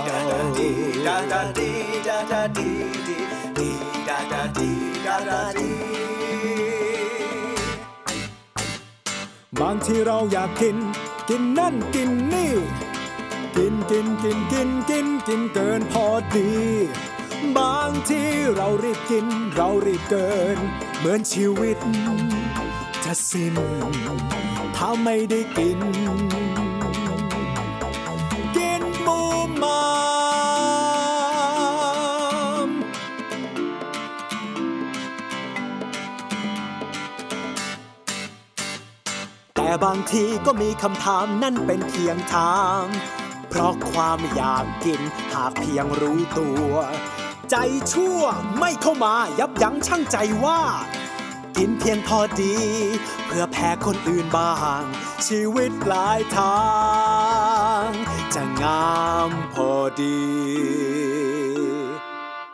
[9.61, 10.77] บางที่เราอยากกิน
[11.29, 12.53] กินนั่นกินนี่
[13.57, 16.51] กินกินกินกินกินกินเกินพอดี
[17.57, 20.59] บางที่เรารีบกิน เรารีบเกิน
[20.99, 21.79] เหมือนชีวิต
[23.05, 23.55] จะสิ้น
[24.77, 25.81] ถ้าไม่ได้กิน
[39.84, 42.82] บางทีก็มีคำถามนั่นเป็นเพียงทาง
[43.48, 45.00] เพราะความอยากกิน
[45.32, 46.72] หากเพียงรู้ตัว
[47.50, 47.56] ใจ
[47.92, 48.20] ชั่ว
[48.60, 50.60] ไม่เข้ามายับยั้งชั่งใจว่า
[51.56, 52.56] กินเพียงพอดี
[53.26, 54.82] เพื่อแพ้คนอื่นบ้าง
[55.26, 56.62] ชีวิตหลายทา
[57.84, 57.88] ง
[58.34, 59.70] จะงามพอ
[60.02, 60.20] ดี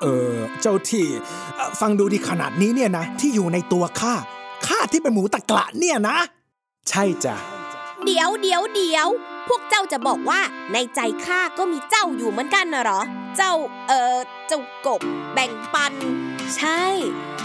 [0.00, 1.06] เออ เจ้าที่
[1.80, 4.14] ฟังดูดีขนาดนี้เนี่ยนะ ที่อยู่ในตัวข้า
[4.66, 6.18] ข้าที่เป็นหมูตะกละเนี่ยนะ
[6.88, 7.36] ใช่จ้ะ
[8.04, 9.08] เดี๋ยวเดี๋ยวเดี๋ยว
[9.48, 10.40] พวกเจ้าจะบอกว่า
[10.72, 13.00] ในใจข้าก็มีเจ้าอยู่เหมือนกันนะเหรอ
[13.36, 13.52] เจ้า
[13.88, 14.16] เออ
[14.48, 15.00] เจ้ากบ
[15.34, 15.94] แบ่งปัน
[16.56, 16.82] ใช่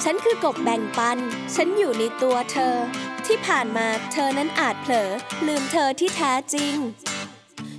[0.04, 1.18] ฉันคือกบแบ่งปัน
[1.56, 2.76] ฉันอยู่ในตัวเธอ
[3.26, 5.12] ที่ผ่านมาเธอนั้นอาจเผลอ
[5.48, 6.76] ลืมเธอที่แท้จริง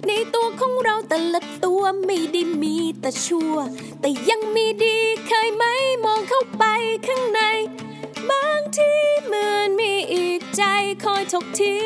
[0.08, 3.54] ในตัวของเราแต่ละตัวไม่ได้มีแต่ชั่ว
[4.00, 5.64] แต่ยังมีดีเคยไหม
[6.04, 6.64] มองเข้าไป
[7.06, 7.40] ข้างใน
[8.30, 10.62] บางที่เหมือนมีอีกใจ
[11.04, 11.76] คอยถกเถี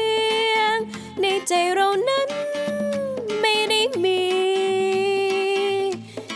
[0.55, 0.76] ยง
[1.20, 2.29] ในใจเรานั้น
[3.40, 4.22] ไม่ได้มี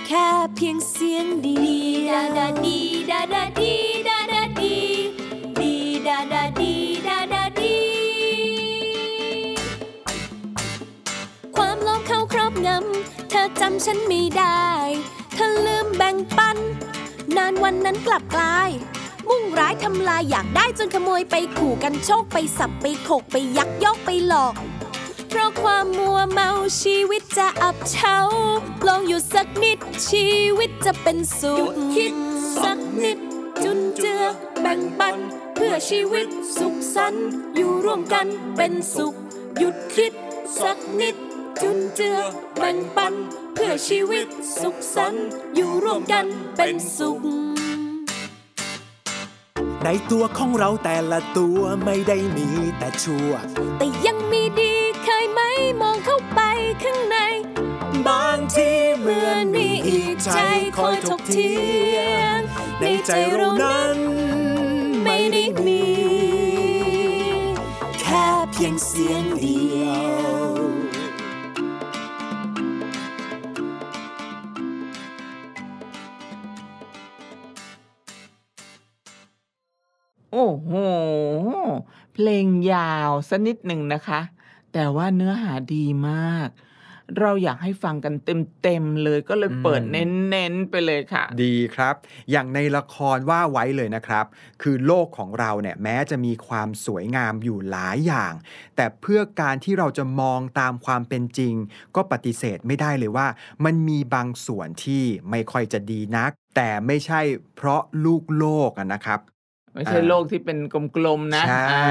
[0.07, 1.59] แค่เพียงเสียงดี
[2.11, 2.79] ดาดาดี
[3.11, 3.75] ดาดาดี
[4.09, 4.77] ดาดาดี
[5.61, 5.75] ดี
[6.07, 6.75] ดาดาดี
[7.09, 7.79] ดาดาดี
[11.57, 14.65] ความโลภเข้าครอบงำเธอจำฉันไม่ได้
[15.35, 16.57] เธอลืมแบ่งปัน
[17.37, 18.71] นานวันนั้นกลับกลาย
[19.29, 24.55] มุ่งร้ายทำลายอยากได้จนขโมยไปขู่กันโชคไปสับไปขกไปยักยอกไปหลอก
[25.29, 26.51] เพราะความมัวเมา
[26.83, 28.17] ชีวิตจะอับเฉา
[28.87, 30.27] ลองอยู่สักนิดชี
[30.59, 32.15] วิตจะเป็นสุขคิด
[32.63, 33.19] สักนิด
[33.63, 34.23] จุนเจือ
[34.61, 35.17] แบ่งปัน
[35.55, 39.15] เพื่อชีวิตสุขสันต์อยู่ร่วมกันเป็นสุข
[39.59, 40.13] หยุดคิด
[40.61, 41.17] สักนิด
[41.63, 42.19] จุนเจือ
[42.59, 43.15] แบ่งปัน
[43.55, 44.27] เพื่อชีวิต
[44.61, 47.21] สุขสันต์อยู่ร่วมกันเป็นสุข
[49.85, 53.31] ในตัวของเราแต่ละตัวไม่ได้มีแต่ชั่ว
[53.79, 55.41] แต่ยังมีดีเคยไหม
[55.81, 56.41] มองเข้าไป
[56.83, 57.17] ข้างใน
[58.07, 60.29] บางที่เหมือนมีอีใจ
[60.77, 61.55] คอยถกเถี
[61.97, 62.01] ย
[62.37, 62.39] ง
[62.81, 63.97] ในใจเรานั้น
[65.05, 65.85] ไม่ได้มี
[68.01, 69.85] แค่เพียงเสียงเดีย
[70.23, 70.24] ว
[82.15, 84.21] เพลงยาวสักนิดหนึ่งนะคะ
[84.73, 86.49] แต่ว่าเนื้อหาดีมาก
[87.21, 88.15] เราอยากให้ฟังกัน
[88.63, 91.95] เต็มๆเลยก็เลยเปิดเน้นๆไปเลยค่ะ ดีครับ
[92.31, 94.25] อย่างในละครว่าไว้เลยนะครับ
[94.63, 98.33] คือโลกของเราเนี่ยแม้จะมีความสวยงามอยู่หลายอย่าง
[98.77, 101.55] แต่เพื่อการที่เราจะมองตามความเป็นจริง
[101.97, 103.27] ก็ปฏิเสธไม่ได้เลยว่า
[103.65, 107.21] มันมีบางส่วนที่ไม่ค่อยจะดีนัก แต่ไม่ใช่
[107.57, 109.21] เพราะลูกโลกนะครับ
[109.75, 111.85] ไม่ใช่อ่าโลกที่เป็นกลมๆนะใช่อ่า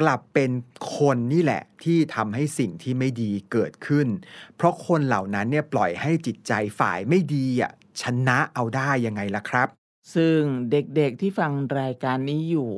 [0.00, 0.50] กลับเป็น
[0.96, 4.08] คนนี่แหละที่ทำให้สิ่งที่ไม่ดีเกิดขึ้น
[4.56, 9.68] เพราะคนเหล่านั้นเนี่ยปล่อยให้จิตใจฝ่ายไม่ดีอะชนะเอาได้ยังไงล่ะครับ
[10.14, 10.38] ซึ่ง
[10.70, 12.72] เด็กๆที่ฟังรายการนี้อยู่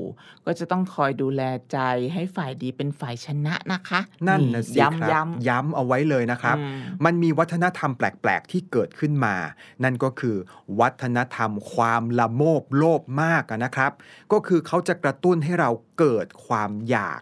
[0.47, 1.79] ก็จะต้องคอยดูแลใจ
[2.15, 9.37] ให้ฝ่ายดีเป็นฝ่ายชนะนะคะ นั่นนะสิครับย้ำๆย้ำเอาไว้เลยนะครับอืมมันมีวัฒนธรรมแปลกๆที่เกิดขึ้นมา
[9.85, 10.37] นั่นก็คือ
[10.81, 13.93] วัฒนธรรมความละโมบโลภมากอะนะครับ
[14.33, 17.21] ก็คือเขาจะกระตุ้นให้เราเกิดความอยาก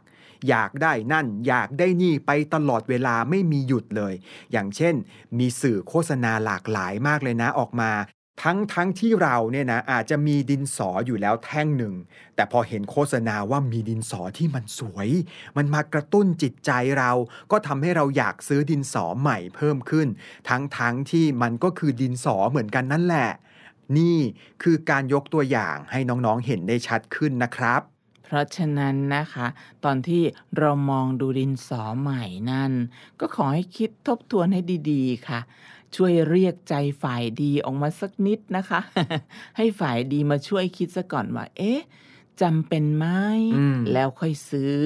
[0.49, 4.15] อยากได้นั่นอยากได้นี่ไปตลอดเวลาไม่มีหยุดเลย
[4.53, 4.95] อย่างเช่น
[5.39, 7.91] มีสื่อโฆษณาหลากหลายมากเลยนะออกมา
[8.43, 11.95] ทั้งทั้งที่เราเนี่ยนะอาจจะมีดินสออยู่แล้วแท่งหนึ่ง
[12.35, 15.09] แต่พอเห็นโฆษณาว่ามีดินสอที่มันสวย
[15.57, 17.13] มันมากระตุ้นจิตใจเรา
[17.51, 20.09] ก็ทำให้เราอยากซื้อดินสอใหม่เพิ่มขึ้น
[20.49, 23.31] ทั้งทั้งที่มันก็คือดินสอเหมือนกันนั่นแหละ
[23.99, 24.17] นี่
[24.63, 27.83] คือการยกตัวอย่างให้น้องๆเห็นได้ชัดขึ้นนะครับ
[28.25, 29.47] เพราะฉะนั้นนะคะ
[29.85, 30.23] ตอนที่
[30.59, 32.73] เรามองดูดินสอใหม่นั่น
[33.21, 35.41] ก็ขอให้คิดทบทวนให้ดี ๆ ค่ะ
[35.97, 38.81] ช่วยเรียกใจฝ่ายดีออกมาสักนิดนะคะ
[39.57, 41.81] ให้ฝ่ายดีมาช่วยคิดซะก่อนว่า เอ๊ะ
[42.43, 43.07] จำเป็นไหม
[43.57, 44.77] อืมแล้วค่อยซื้อ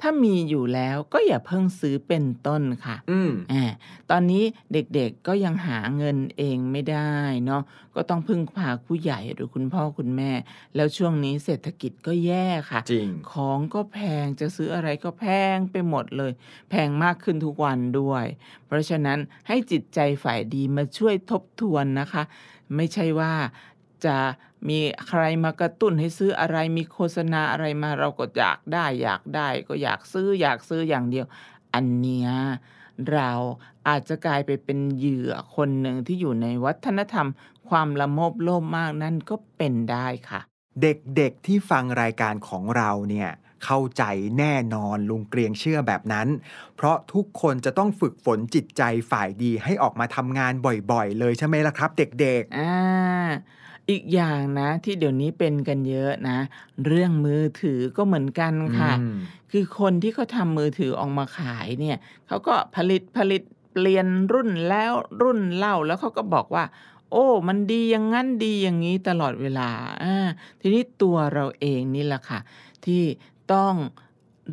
[0.00, 3.64] ถ้ามีอยู่แล้วก็อย่าเพิ่งซื้อเป็นต้นค่ะอืมอ่า
[4.10, 7.12] ตอนนี้เด็กๆก็ยังหาเงินเองไม่ได้
[7.46, 7.62] เนาะ
[7.94, 10.32] ก็ต้องพึ่งพาผู้ใหญ่หรือคุณพ่อคุณแม่
[10.74, 16.32] แล้วช่วงนี้เศรษฐกิจก็แย่ค่ะจริงของก็แพงจะซื้ออะไรก็แพงไปหมดเลย
[16.70, 18.24] แพงมากขึ้นทุกวันด้วย
[18.66, 22.24] เพราะฉะนั้นให้จิตใจฝ่ายดีมาช่วยทบทวนนะคะ
[22.76, 23.32] ไม่ใช่ว่า
[24.06, 24.18] จะ
[24.68, 31.26] มีใครมากระตุ้นให้ซื้ออะไรมีโฆษณาอะไรมาเราก็อยากได้อยากได้ ก็อยากซื้ออยากซื้ออย่างเดียว
[31.74, 32.30] อันเนี้ย
[33.12, 33.32] เรา
[33.88, 37.28] อาจจะกลายไปเป็นเหยื่อคนหนึ่งที่อยู่ในวัฒนธรรม
[37.68, 40.40] ความละโมบโลภมากนั่นก็เป็นได้ค่ะ
[40.82, 43.30] เด็กๆที่ฟังรายการของเราเนี่ย
[43.64, 44.04] เข้าใจ
[44.38, 46.28] แน่นอนลุงเกรียงเชื่อแบบนั้น
[46.76, 50.52] เพราะทุกคนจะต้องฝึกฝนจิตใจฝ่ายดีให้ออกมาทำงาน
[50.92, 52.72] บ่อยๆ เลยใช่ไหมล่ะครับ เด็กอ่า
[53.90, 56.38] อีกอย่างนะที่เดี๋ยวนี้เป็นกันเยอะนะ
[56.86, 59.16] เรื่องมือถือก็เหมือนกันๆค่ะอืม
[59.52, 63.42] คือคนที่เขาทำมือถือออกมาขายเนี่ยเขาก็ผลิตผลิต
[63.72, 64.92] เปลี่ยนรุ่นแล้ว
[65.22, 66.64] รุ่นเล่าแล้วเขาก็บอกว่า
[67.10, 69.70] โอ้ มันดีอย่างงั้นดีอย่างนี้ตลอดเวลา
[70.02, 70.16] อ่า
[70.60, 72.40] ทีนี้ตัวเราเองนี่แหละค่ะ
[72.84, 73.02] ที่
[73.52, 73.74] ต้อง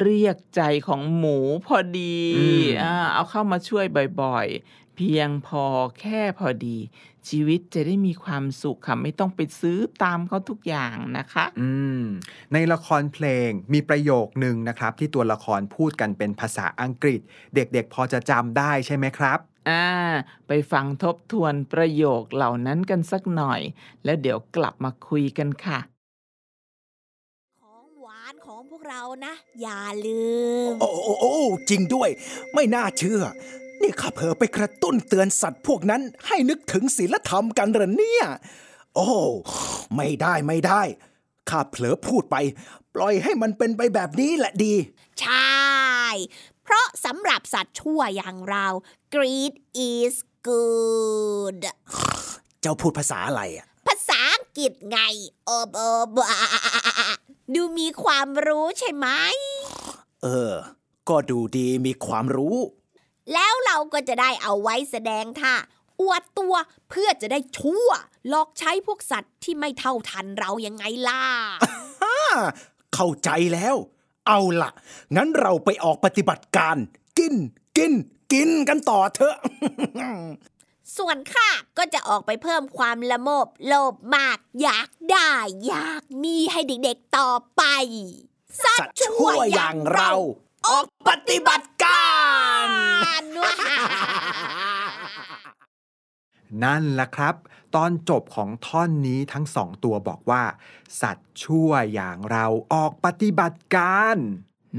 [0.02, 3.86] เรียกใจของหมูพอดีอืมอ่าเอาเข้ามาช่วย
[4.22, 5.64] บ่อยๆเพียงพอ
[6.00, 6.78] แค่พอดี
[7.30, 11.70] ชีวิตจะได้มีความสุขค่ะ ไม่ต้องไปซื้อตามเขาทุกอย่างนะคะ อื
[12.02, 12.04] ม
[12.54, 17.22] ในละครเพลงมีประโยคหนึ่งนะครับ ที่ตัวละครพูดกันเป็นภาษาอังกฤษ
[17.56, 19.88] เด็กๆพอจะจำได้ใช่ไหมครับอ่า
[20.48, 23.62] ไปฟังทบทวนประโยคเหล่านั้นกันสักหน่อย
[24.04, 25.80] แล้วเดี๋ยวกลับมาคุยกันค่ะ
[27.62, 30.24] ของหวานของพวกเรานะ อย่าลื
[30.70, 31.34] ม โอ้โอ้โอ้
[31.70, 32.10] จริงด้วย
[32.54, 33.22] ไม่น่าเชื่อ
[33.82, 38.26] นี่ข้าเผลอไปกระตุ้นเตือนสัตว์พวกนั้นให้นึกถึงศีลธรรมกันเหรอเนี่ย
[38.96, 39.10] โอ้
[39.96, 40.82] ไม่ได้ไม่ได้
[41.50, 42.36] ข้าเผลอพูดไป
[42.96, 44.76] ปล่อยให้มันเป็นไปแบบนี้แหละดี
[45.22, 45.60] ใช่
[46.64, 48.66] เพราะสำหรับสัตว์ชั่วอย่างเรา
[49.14, 49.54] greed
[49.92, 50.16] is
[50.48, 51.62] good
[52.62, 55.00] เจ้าพูดภาษาอะไรอะภาษาอังกฤษไง
[55.46, 55.82] โอบโอ
[56.16, 56.18] บ
[57.54, 59.08] ดูมีความรู้ใช่ไหม
[60.24, 60.54] เออ
[61.10, 62.58] ก็ดูดีมีความรู้
[63.34, 65.56] แล้วเราก็จะได้เอาไว้แสดงท่า
[66.02, 66.56] อวดตัว
[66.90, 67.90] เพื่อจะได้ชั่ว
[68.30, 71.24] หลอกใช้พวกสัตว์ที่ไม่เท่าทันเรายังไงล่ะ
[72.04, 72.18] อ่า
[72.94, 73.76] เข้าใจแล้ว
[74.28, 74.72] เอาล่ะ
[75.16, 76.76] งั้นเราไปออกปฏิบัติการ
[77.18, 77.34] กิน
[77.78, 77.92] กิน
[78.34, 79.36] กินกันต่อเถอะ
[80.98, 85.32] ส่วนข้าก็จะออกไปเพิ่มความละโมบโลภมาก อยากได้
[85.68, 87.64] อยากมีให้เด็กๆต่อไป
[88.64, 90.14] สัตสัตว์ว์ชั่ชั่ววออย่าย่างงเราเรา
[90.70, 91.79] ออกปฏิบัติการอ่า
[92.68, 92.70] น
[93.42, 93.54] ว่า
[96.64, 97.36] นั่นแหละครับ
[97.76, 100.44] ตอนจบของท่อนนี้ทั้งสองตัวบอกว่า
[101.02, 104.18] สัตว์ชั่วอย่างเราออกปฏิบัติการ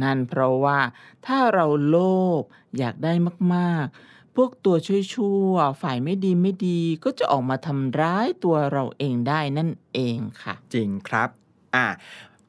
[0.03, 0.78] นั่นเพราะว่า
[1.26, 1.99] ถ้าเราโล
[2.41, 2.43] ภ
[2.78, 3.12] อยากได้
[3.55, 11.28] มากๆ พวกตัวชั่วๆฝ่ายไม่ดีไม่ดีก็จะออกมาทำร้ายตัวเราเองได้นั่นเองค่ะ จริงครับ
[11.74, 11.87] อะ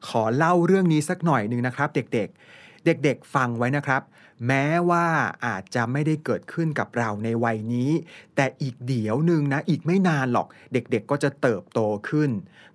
[0.08, 4.02] ขอเล่าเรื่องนี้สักหน่อยหนึ่งนะครับ เด็กๆ เด็กๆ ฟังไว้นะครับ
[4.46, 5.06] แม้ว่า
[5.46, 7.90] อาจจะไม่ได้เกิดขึ้นกับเราในวัยนี้
[8.36, 12.30] แต่อีกเดี๋ยวหนึ่งนะ อีกไม่นานหรอก เด็กๆก็จะเติบโตขึ้น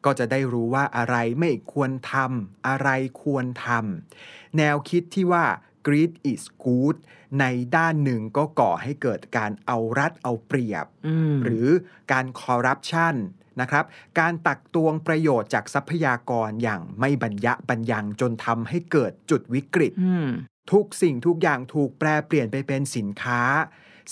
[0.05, 2.89] ก็จะได้รู้ว่าอะไรไม่ควรทำอะไร
[3.21, 5.45] ควรทำแนวคิดที่ว่า
[5.85, 6.97] greed is good
[7.39, 7.45] ใน
[7.75, 11.67] ด้านหนึ่งก็ก่อให้เกิดการเอารัดเอาเปรียบอืมหรือ
[12.11, 13.15] การคอร์รัปชัน
[13.61, 13.85] นะครับ
[14.19, 20.29] การตักตวงประโยชน์จากทรัพยากรอย่างไม่บรรยะบรรยังจนทำให้เกิดจุดวิกฤตอืม
[20.71, 23.41] ทุกสิ่งทุกอย่างถูกแปลเปลี่ยนไปเป็นสินค้า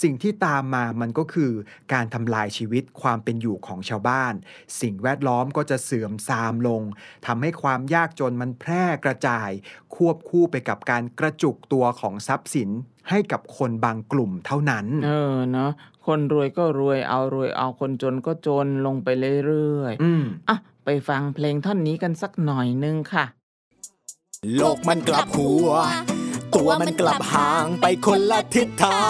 [0.03, 1.51] สิ่งที่ตามมามันก็คือ
[1.93, 4.33] การทำลายชีวิตความเป็นอยู่ของชาวบ้าน
[4.81, 6.81] สิ่งแวดล้อมก็จะเสื่อมทรามลง
[7.25, 9.49] ทำให้ความยากจนมันแพร่กระจาย
[9.95, 12.69] ควบคู่ไปกับการกระจุกตัวของทรัพย์สิน
[13.09, 15.71] ให้กับคนบางกลุ่มเท่านั้น เออเนาะ
[16.05, 19.07] คนรวยก็รวยเอารวยเอาคนจนก็จนลงไป
[19.45, 23.25] เรื่อยอืมๆอะไปฟังเพลงท่อนนี้กันสักหน่อยนึงค่ะ
[24.57, 25.69] โลกมันกลับหัว
[26.55, 29.01] ตัวมันกลับห่างไปคนละทิศทา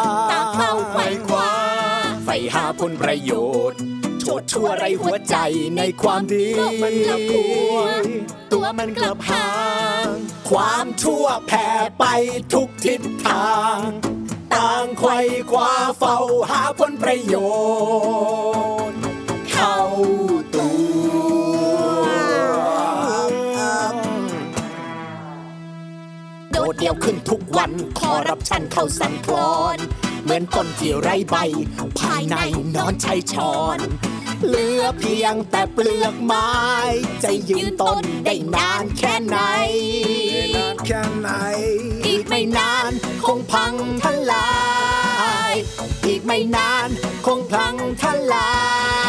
[0.00, 1.50] งต่างเข้าไขว่คว้า
[2.24, 3.32] ไฟหาผลประโย
[3.70, 3.80] ชน์
[4.20, 5.36] โชดชั่วไรหัวใจ
[5.76, 7.76] ในความดีโลกมันกลับหัว
[8.52, 9.50] ตัวมันกลับห่า
[10.06, 10.08] ง
[10.50, 11.66] ความชั่วแผ่
[11.98, 12.04] ไป
[12.52, 13.78] ทุกทิศทาง
[14.54, 15.18] ต่างไขว่
[15.50, 16.18] คว้าเฝ้า
[16.50, 17.34] หาผลประโย
[18.90, 18.98] ชน์
[19.52, 19.76] เข้า
[26.52, 29.78] โดดเดี่ยวขึ้นทุกวันคอรับชันเข้าสั่นคลอน
[30.22, 31.36] เหมือนต้นที่ไร้ใบ
[32.00, 32.36] ภายใน
[32.76, 33.78] นอนชัยชอน
[34.46, 36.50] เหลือเพียงแต่เปลือกไม้
[37.22, 39.38] จะยืนต้นได้นานแค่ไหน
[40.56, 41.28] นานแค่ไหน
[42.06, 42.90] อีกไม่นาน
[43.26, 44.50] คงพังทลา
[45.52, 45.54] ย
[46.06, 46.88] อีกไม่นาน
[47.26, 48.50] คงพังทลา
[48.98, 48.99] ย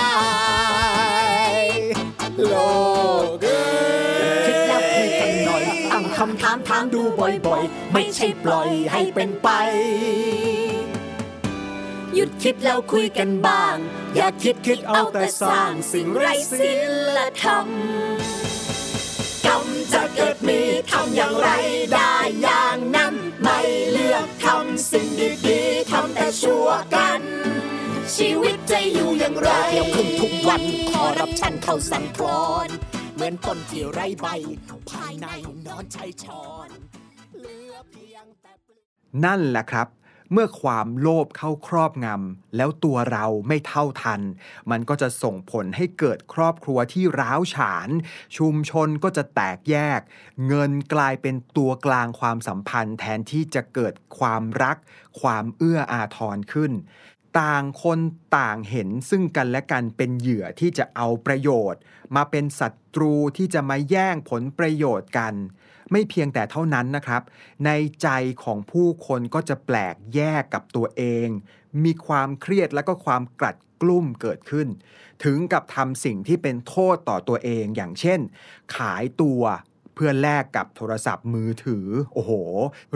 [6.51, 9.49] ามถามดูบ่อยๆ ไม่ใช่ปล่อยให้เป็นไป
[12.13, 13.75] หยุดคิดแล้วคุยกันบ้าง
[14.15, 16.71] อย่าคิดคิดเอาแต่สร้างสิ่งไร้ศี
[17.15, 17.67] ลธรรม
[19.45, 20.59] กรรมจะเกิดมี
[20.91, 21.49] ทำอย่างไร
[21.93, 23.59] ได้อย่างนั้น ไม่
[23.91, 25.07] เลือกทำสิ่ง
[25.47, 27.21] ดีๆทำแต่ชั่วกัน
[28.15, 32.69] ชีวิตจะอยู่อย่างไรเที่ยวขึ้นทุกวันขอรับชันเข้าสั่นคลอน
[33.21, 34.27] มือนต้นที่ไร้ใบ
[34.91, 35.27] ภายใน
[35.67, 36.69] นอนชัยชอน
[37.39, 38.53] เหลือเพียงแต่
[39.25, 39.87] นั่นแหละครับ
[40.31, 44.21] เมื่อความโลภเข้าครอบงำแล้วตัวเราไม่เท่าทัน
[44.71, 47.89] มันก็จะส่งผลให้เกิดครอบครัวที่ร้าวฉาน
[48.37, 50.01] ชุมชนก็จะแตกแยก
[50.47, 54.77] เงินกลายเป็นตัวกลางความสัมพันธ์ แทนที่จะเกิดความรัก
[55.21, 56.71] ความเอื้ออาทรขึ้น
[57.39, 57.99] ต่างคน
[58.37, 61.81] ต่างเห็นซึ่งกันและกันเป็นเหยื่อที่จะเอาประโยชน์
[62.15, 65.33] มาเป็นศัตรูที่จะมาแย่งผลประโยชน์กัน
[65.91, 67.21] ไม่เพียงแต่เท่านั้นนะครับ
[67.65, 67.69] ใน
[68.01, 68.07] ใจ
[68.43, 71.27] ของผู้คนก็จะแปลกแยกกับตัวเอง
[71.83, 74.67] มีความเครียดและก็ความกลัดกลุ้มเกิดขึ้น
[75.23, 78.19] ถึงกับทำสิ่งที่เป็นโทษต่อตัวเองอย่างเช่น
[78.75, 79.41] ขายตัว
[79.95, 82.31] เพื่อแลกกับโทรศัพท์มือถือ โอ้โห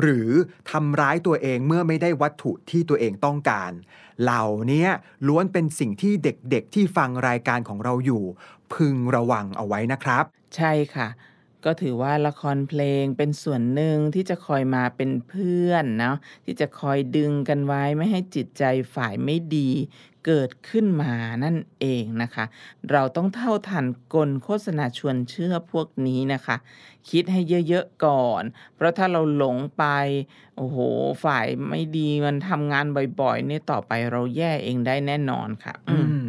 [0.02, 0.30] หรือ
[0.72, 3.72] ทำร้ายตัวเองเมื่อไม่ได้วัตถุที่ตัวเองต้องการ
[4.22, 4.88] เหล่านี้
[5.28, 8.24] ล้วนเป็นสิ่งที่เด็กๆที่ฟังรายการของเราอยู่
[8.74, 10.24] พึงระวังเอาไว้นะครับ
[10.56, 11.08] ใช่ค่ะ
[11.66, 18.63] ก็ถือว่าละครเพลงเป็นส่วนหนึ่งที่จะคอยมาเป็นเพื่อนเนาะที่จะคอยดึงกันไว้ไม่ให้จิตใจ
[18.95, 19.70] ฝ่ายไม่ดี
[20.26, 21.13] เกิดขึ้นมา
[21.43, 22.45] นั่นเองนะคะ
[22.91, 26.57] เราต้องเท่าทันกลโฆษณาชวนเชื่อพวกนี้นะคะ
[27.09, 28.43] คิดให้เยอะๆก่อน
[28.76, 29.84] เพราะถ้าเราหลงไป
[30.57, 30.78] โอ้โห
[31.24, 32.86] ฝ่ายไม่ดีมันทำงาน
[33.22, 36.28] บ่อยๆเนี่ยต่อไปเราแย่เองได้แน่นอนค่ะ อือืม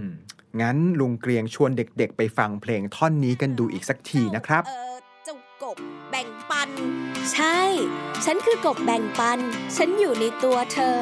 [0.61, 4.65] งั้นลุงเกรียงชวนเด็กๆ ไปฟังเพลงท่อนนี้กันดูอีกสักทีนะครับ
[5.67, 6.71] กบแบ่งปัน
[7.33, 7.61] ใช่
[8.25, 9.39] ฉันคือกบแบ่งปัน
[9.77, 10.97] ฉันอยู่ในตัวเธอ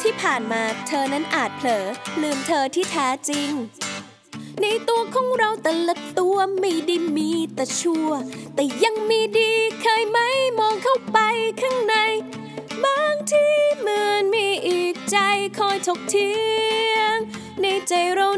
[0.00, 1.86] ที่ผ่านมาเธอนั้นอาจเผลอ
[2.22, 3.50] ลืมเธอที่แท้จริง
[4.62, 8.10] ในตัวของเราแต่ละตัวไม่ได้มีแต่ชั่ว
[8.54, 9.52] แต่ยังมีดี
[9.82, 10.18] เคยไหม
[10.58, 11.18] มองเข้าไป
[11.60, 11.94] ข้างใน
[12.84, 13.46] บางที
[13.78, 15.16] เหมือนมีอีกใจ
[15.58, 16.32] คอยถกเถี
[16.94, 17.16] ยง
[17.60, 18.29] ในใจเรา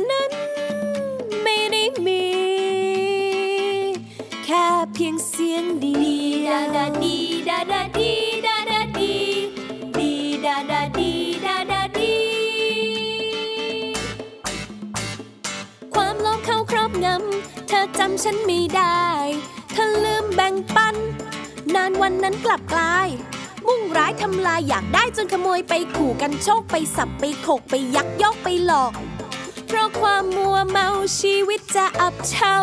[17.82, 19.02] อจำฉันไม่ได้
[19.72, 20.96] เธอลืมแบ่งปัน
[21.74, 23.08] นานวันนั้นกลับกลาย
[23.66, 28.92] มุ่งร้ายทำลายอยากได้จนขโมยไปขู่กันโชคไปสับไปขกไปยักยอกไปหลอก
[29.66, 30.88] เพราะความมัวเมา
[31.20, 32.54] ชีวิตจะอับเฉา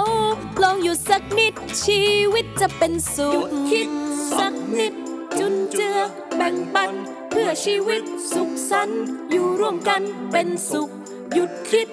[0.61, 1.53] ลองอยู่สักนิด
[1.83, 2.01] ชี
[2.33, 3.41] วิตจะเป็นสุข
[3.71, 3.89] คิด
[4.37, 4.93] สักนิด
[5.39, 5.99] จุนเจือ
[6.35, 6.91] แบ่งปัน
[7.29, 8.03] เพื่อชีวิต
[8.33, 10.01] สุขสันต์อยู่ร่วมกัน
[10.31, 10.89] เป็นสุข
[11.33, 11.87] หยุดคิด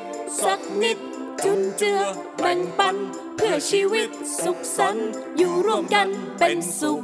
[0.44, 0.98] สักนิด
[1.44, 2.02] จุนเจือ
[2.40, 2.96] แบ่งปัน
[3.36, 4.08] เพื่อชีวิต
[4.42, 6.08] สุขสันต์อยู่ร่วมกัน
[6.38, 7.02] เป็นสุข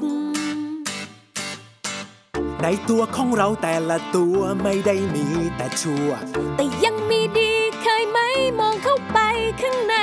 [2.63, 5.27] ในตัวของเราแต่ละตัวไม่ได้มี
[5.57, 6.09] แต่ชั่ว
[6.57, 7.53] แต่ยังมีดี
[7.83, 8.19] เคยไหม
[8.59, 9.19] มองเข้าไป
[9.61, 9.95] ข้างใน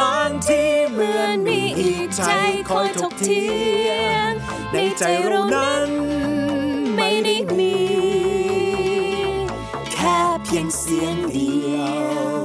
[0.00, 2.22] บางทีเหมือนมีอีกใจ
[2.68, 3.46] คอยถกเถี
[3.88, 3.92] ย
[4.28, 4.32] ง
[4.72, 5.88] ในใจเรานั้น
[6.96, 7.76] ไม่ได้มี
[9.92, 11.78] แค่เพียงเสียงเดีย
[12.34, 12.35] ว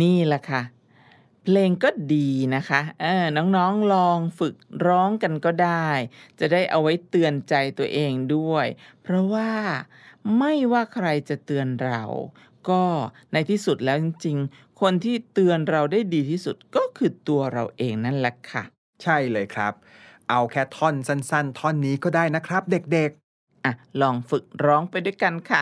[0.00, 0.62] นี่แหละค่ะ
[1.42, 4.54] เพลงก็ดีนะคะเออน้องๆลองฝึก
[4.86, 5.88] ร้องกันก็ได้
[6.40, 8.66] จะได้เอาไว้เตือนใจตัวเองด้วย
[9.02, 9.50] เพราะว่า
[10.38, 12.02] ไม่ว่าใครจะเตือนเรา
[12.68, 12.82] ก็
[13.32, 18.64] ในที่สุดแล้วจริงๆ คนที่เตือนเราได้ดีที่สุดก็คือตัวเราเองนั่นแหละค่ะ
[19.02, 19.72] ใช่เลยครับ
[20.30, 23.10] เอาแค่ท่อนสั้น ๆ ท่อนนี้ก็ได้นะครับ เด็ก
[23.64, 25.60] อะ ลองฝึกร้องไปด้วยกันค่ะ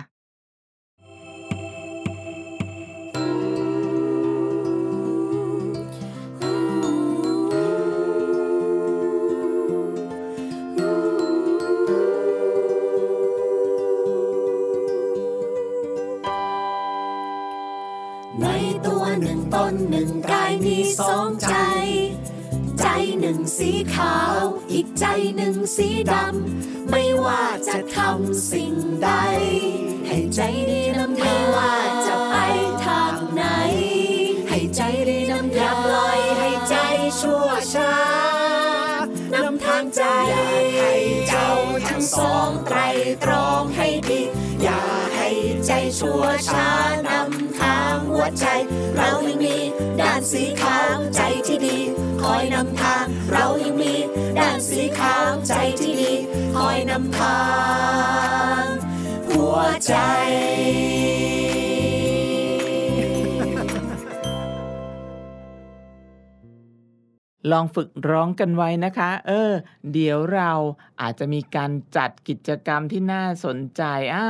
[20.98, 21.54] สองใจ
[22.80, 22.86] ใจ
[23.20, 24.38] หนึ่งสีขาว
[24.72, 25.04] อีกใจ
[25.36, 29.10] หนึ่งสีดำ ไม่ว่าจะทำสิ่งใด
[30.06, 30.40] ให้ใจ
[30.70, 31.74] ดีนำไม่ว่า
[32.06, 32.34] จะไป
[32.84, 33.42] ทางไหน
[34.48, 36.74] ให้ใจดีนำอย่าปล่อยให้ใจ
[37.20, 37.94] ชั่วช้า
[39.34, 40.46] นำทางใจ อยาก
[40.78, 40.94] ให้
[41.28, 41.48] เจ้า
[41.88, 42.78] ทั้งสองไตร
[43.24, 44.22] ตรองให้ดี
[44.62, 44.80] อย่า
[45.14, 45.28] ให้
[45.66, 46.68] ใจชั่วช้า
[47.08, 51.78] นำทางหัวใจานสีขาวใจที่ดี
[52.22, 53.94] คอยนำทาง เรายังมี
[54.38, 56.12] ด้านสีขาวใจที่ดี
[56.56, 57.40] คอยนำทา
[58.62, 58.64] ง
[59.28, 59.94] หัวใจ
[67.50, 69.52] ลองฝึกร้องกันไว้นะคะ เออ
[69.92, 70.52] เดี๋ยวเรา
[71.00, 73.82] อาจจะมีการจัดกิจกรรมที่น่าสนใจ
[74.14, 74.26] อ่า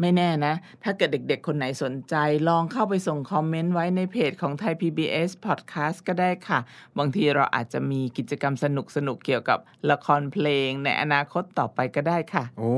[0.00, 2.14] ไม่แน่นะ ถ้าเกิดเด็กๆ คนไหนสนใจ
[2.48, 6.58] ลองเข้าไปส่งคอมเมนต์ไว้ในเพจของไทย PBS Podcast ก็ได้ค่ะ
[6.98, 9.58] บางทีเราอาจจะมีกิจกรรมสนุกๆเกี่ยวกับ
[9.90, 12.74] ละครเพลงในอนาคตต่อไปก็ได้ค่ะ โอ้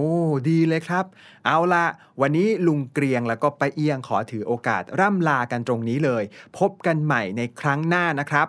[0.49, 1.05] ดีเลยครับ
[1.47, 1.85] เอาละ
[2.21, 6.25] วันนี้ลุงเกรียงแล้วก็ไปเอียงขอถือโอกาสร่ำลากันตรงนี้เลย
[6.59, 8.49] พบกันใหม่ในครั้งหน้านะครับ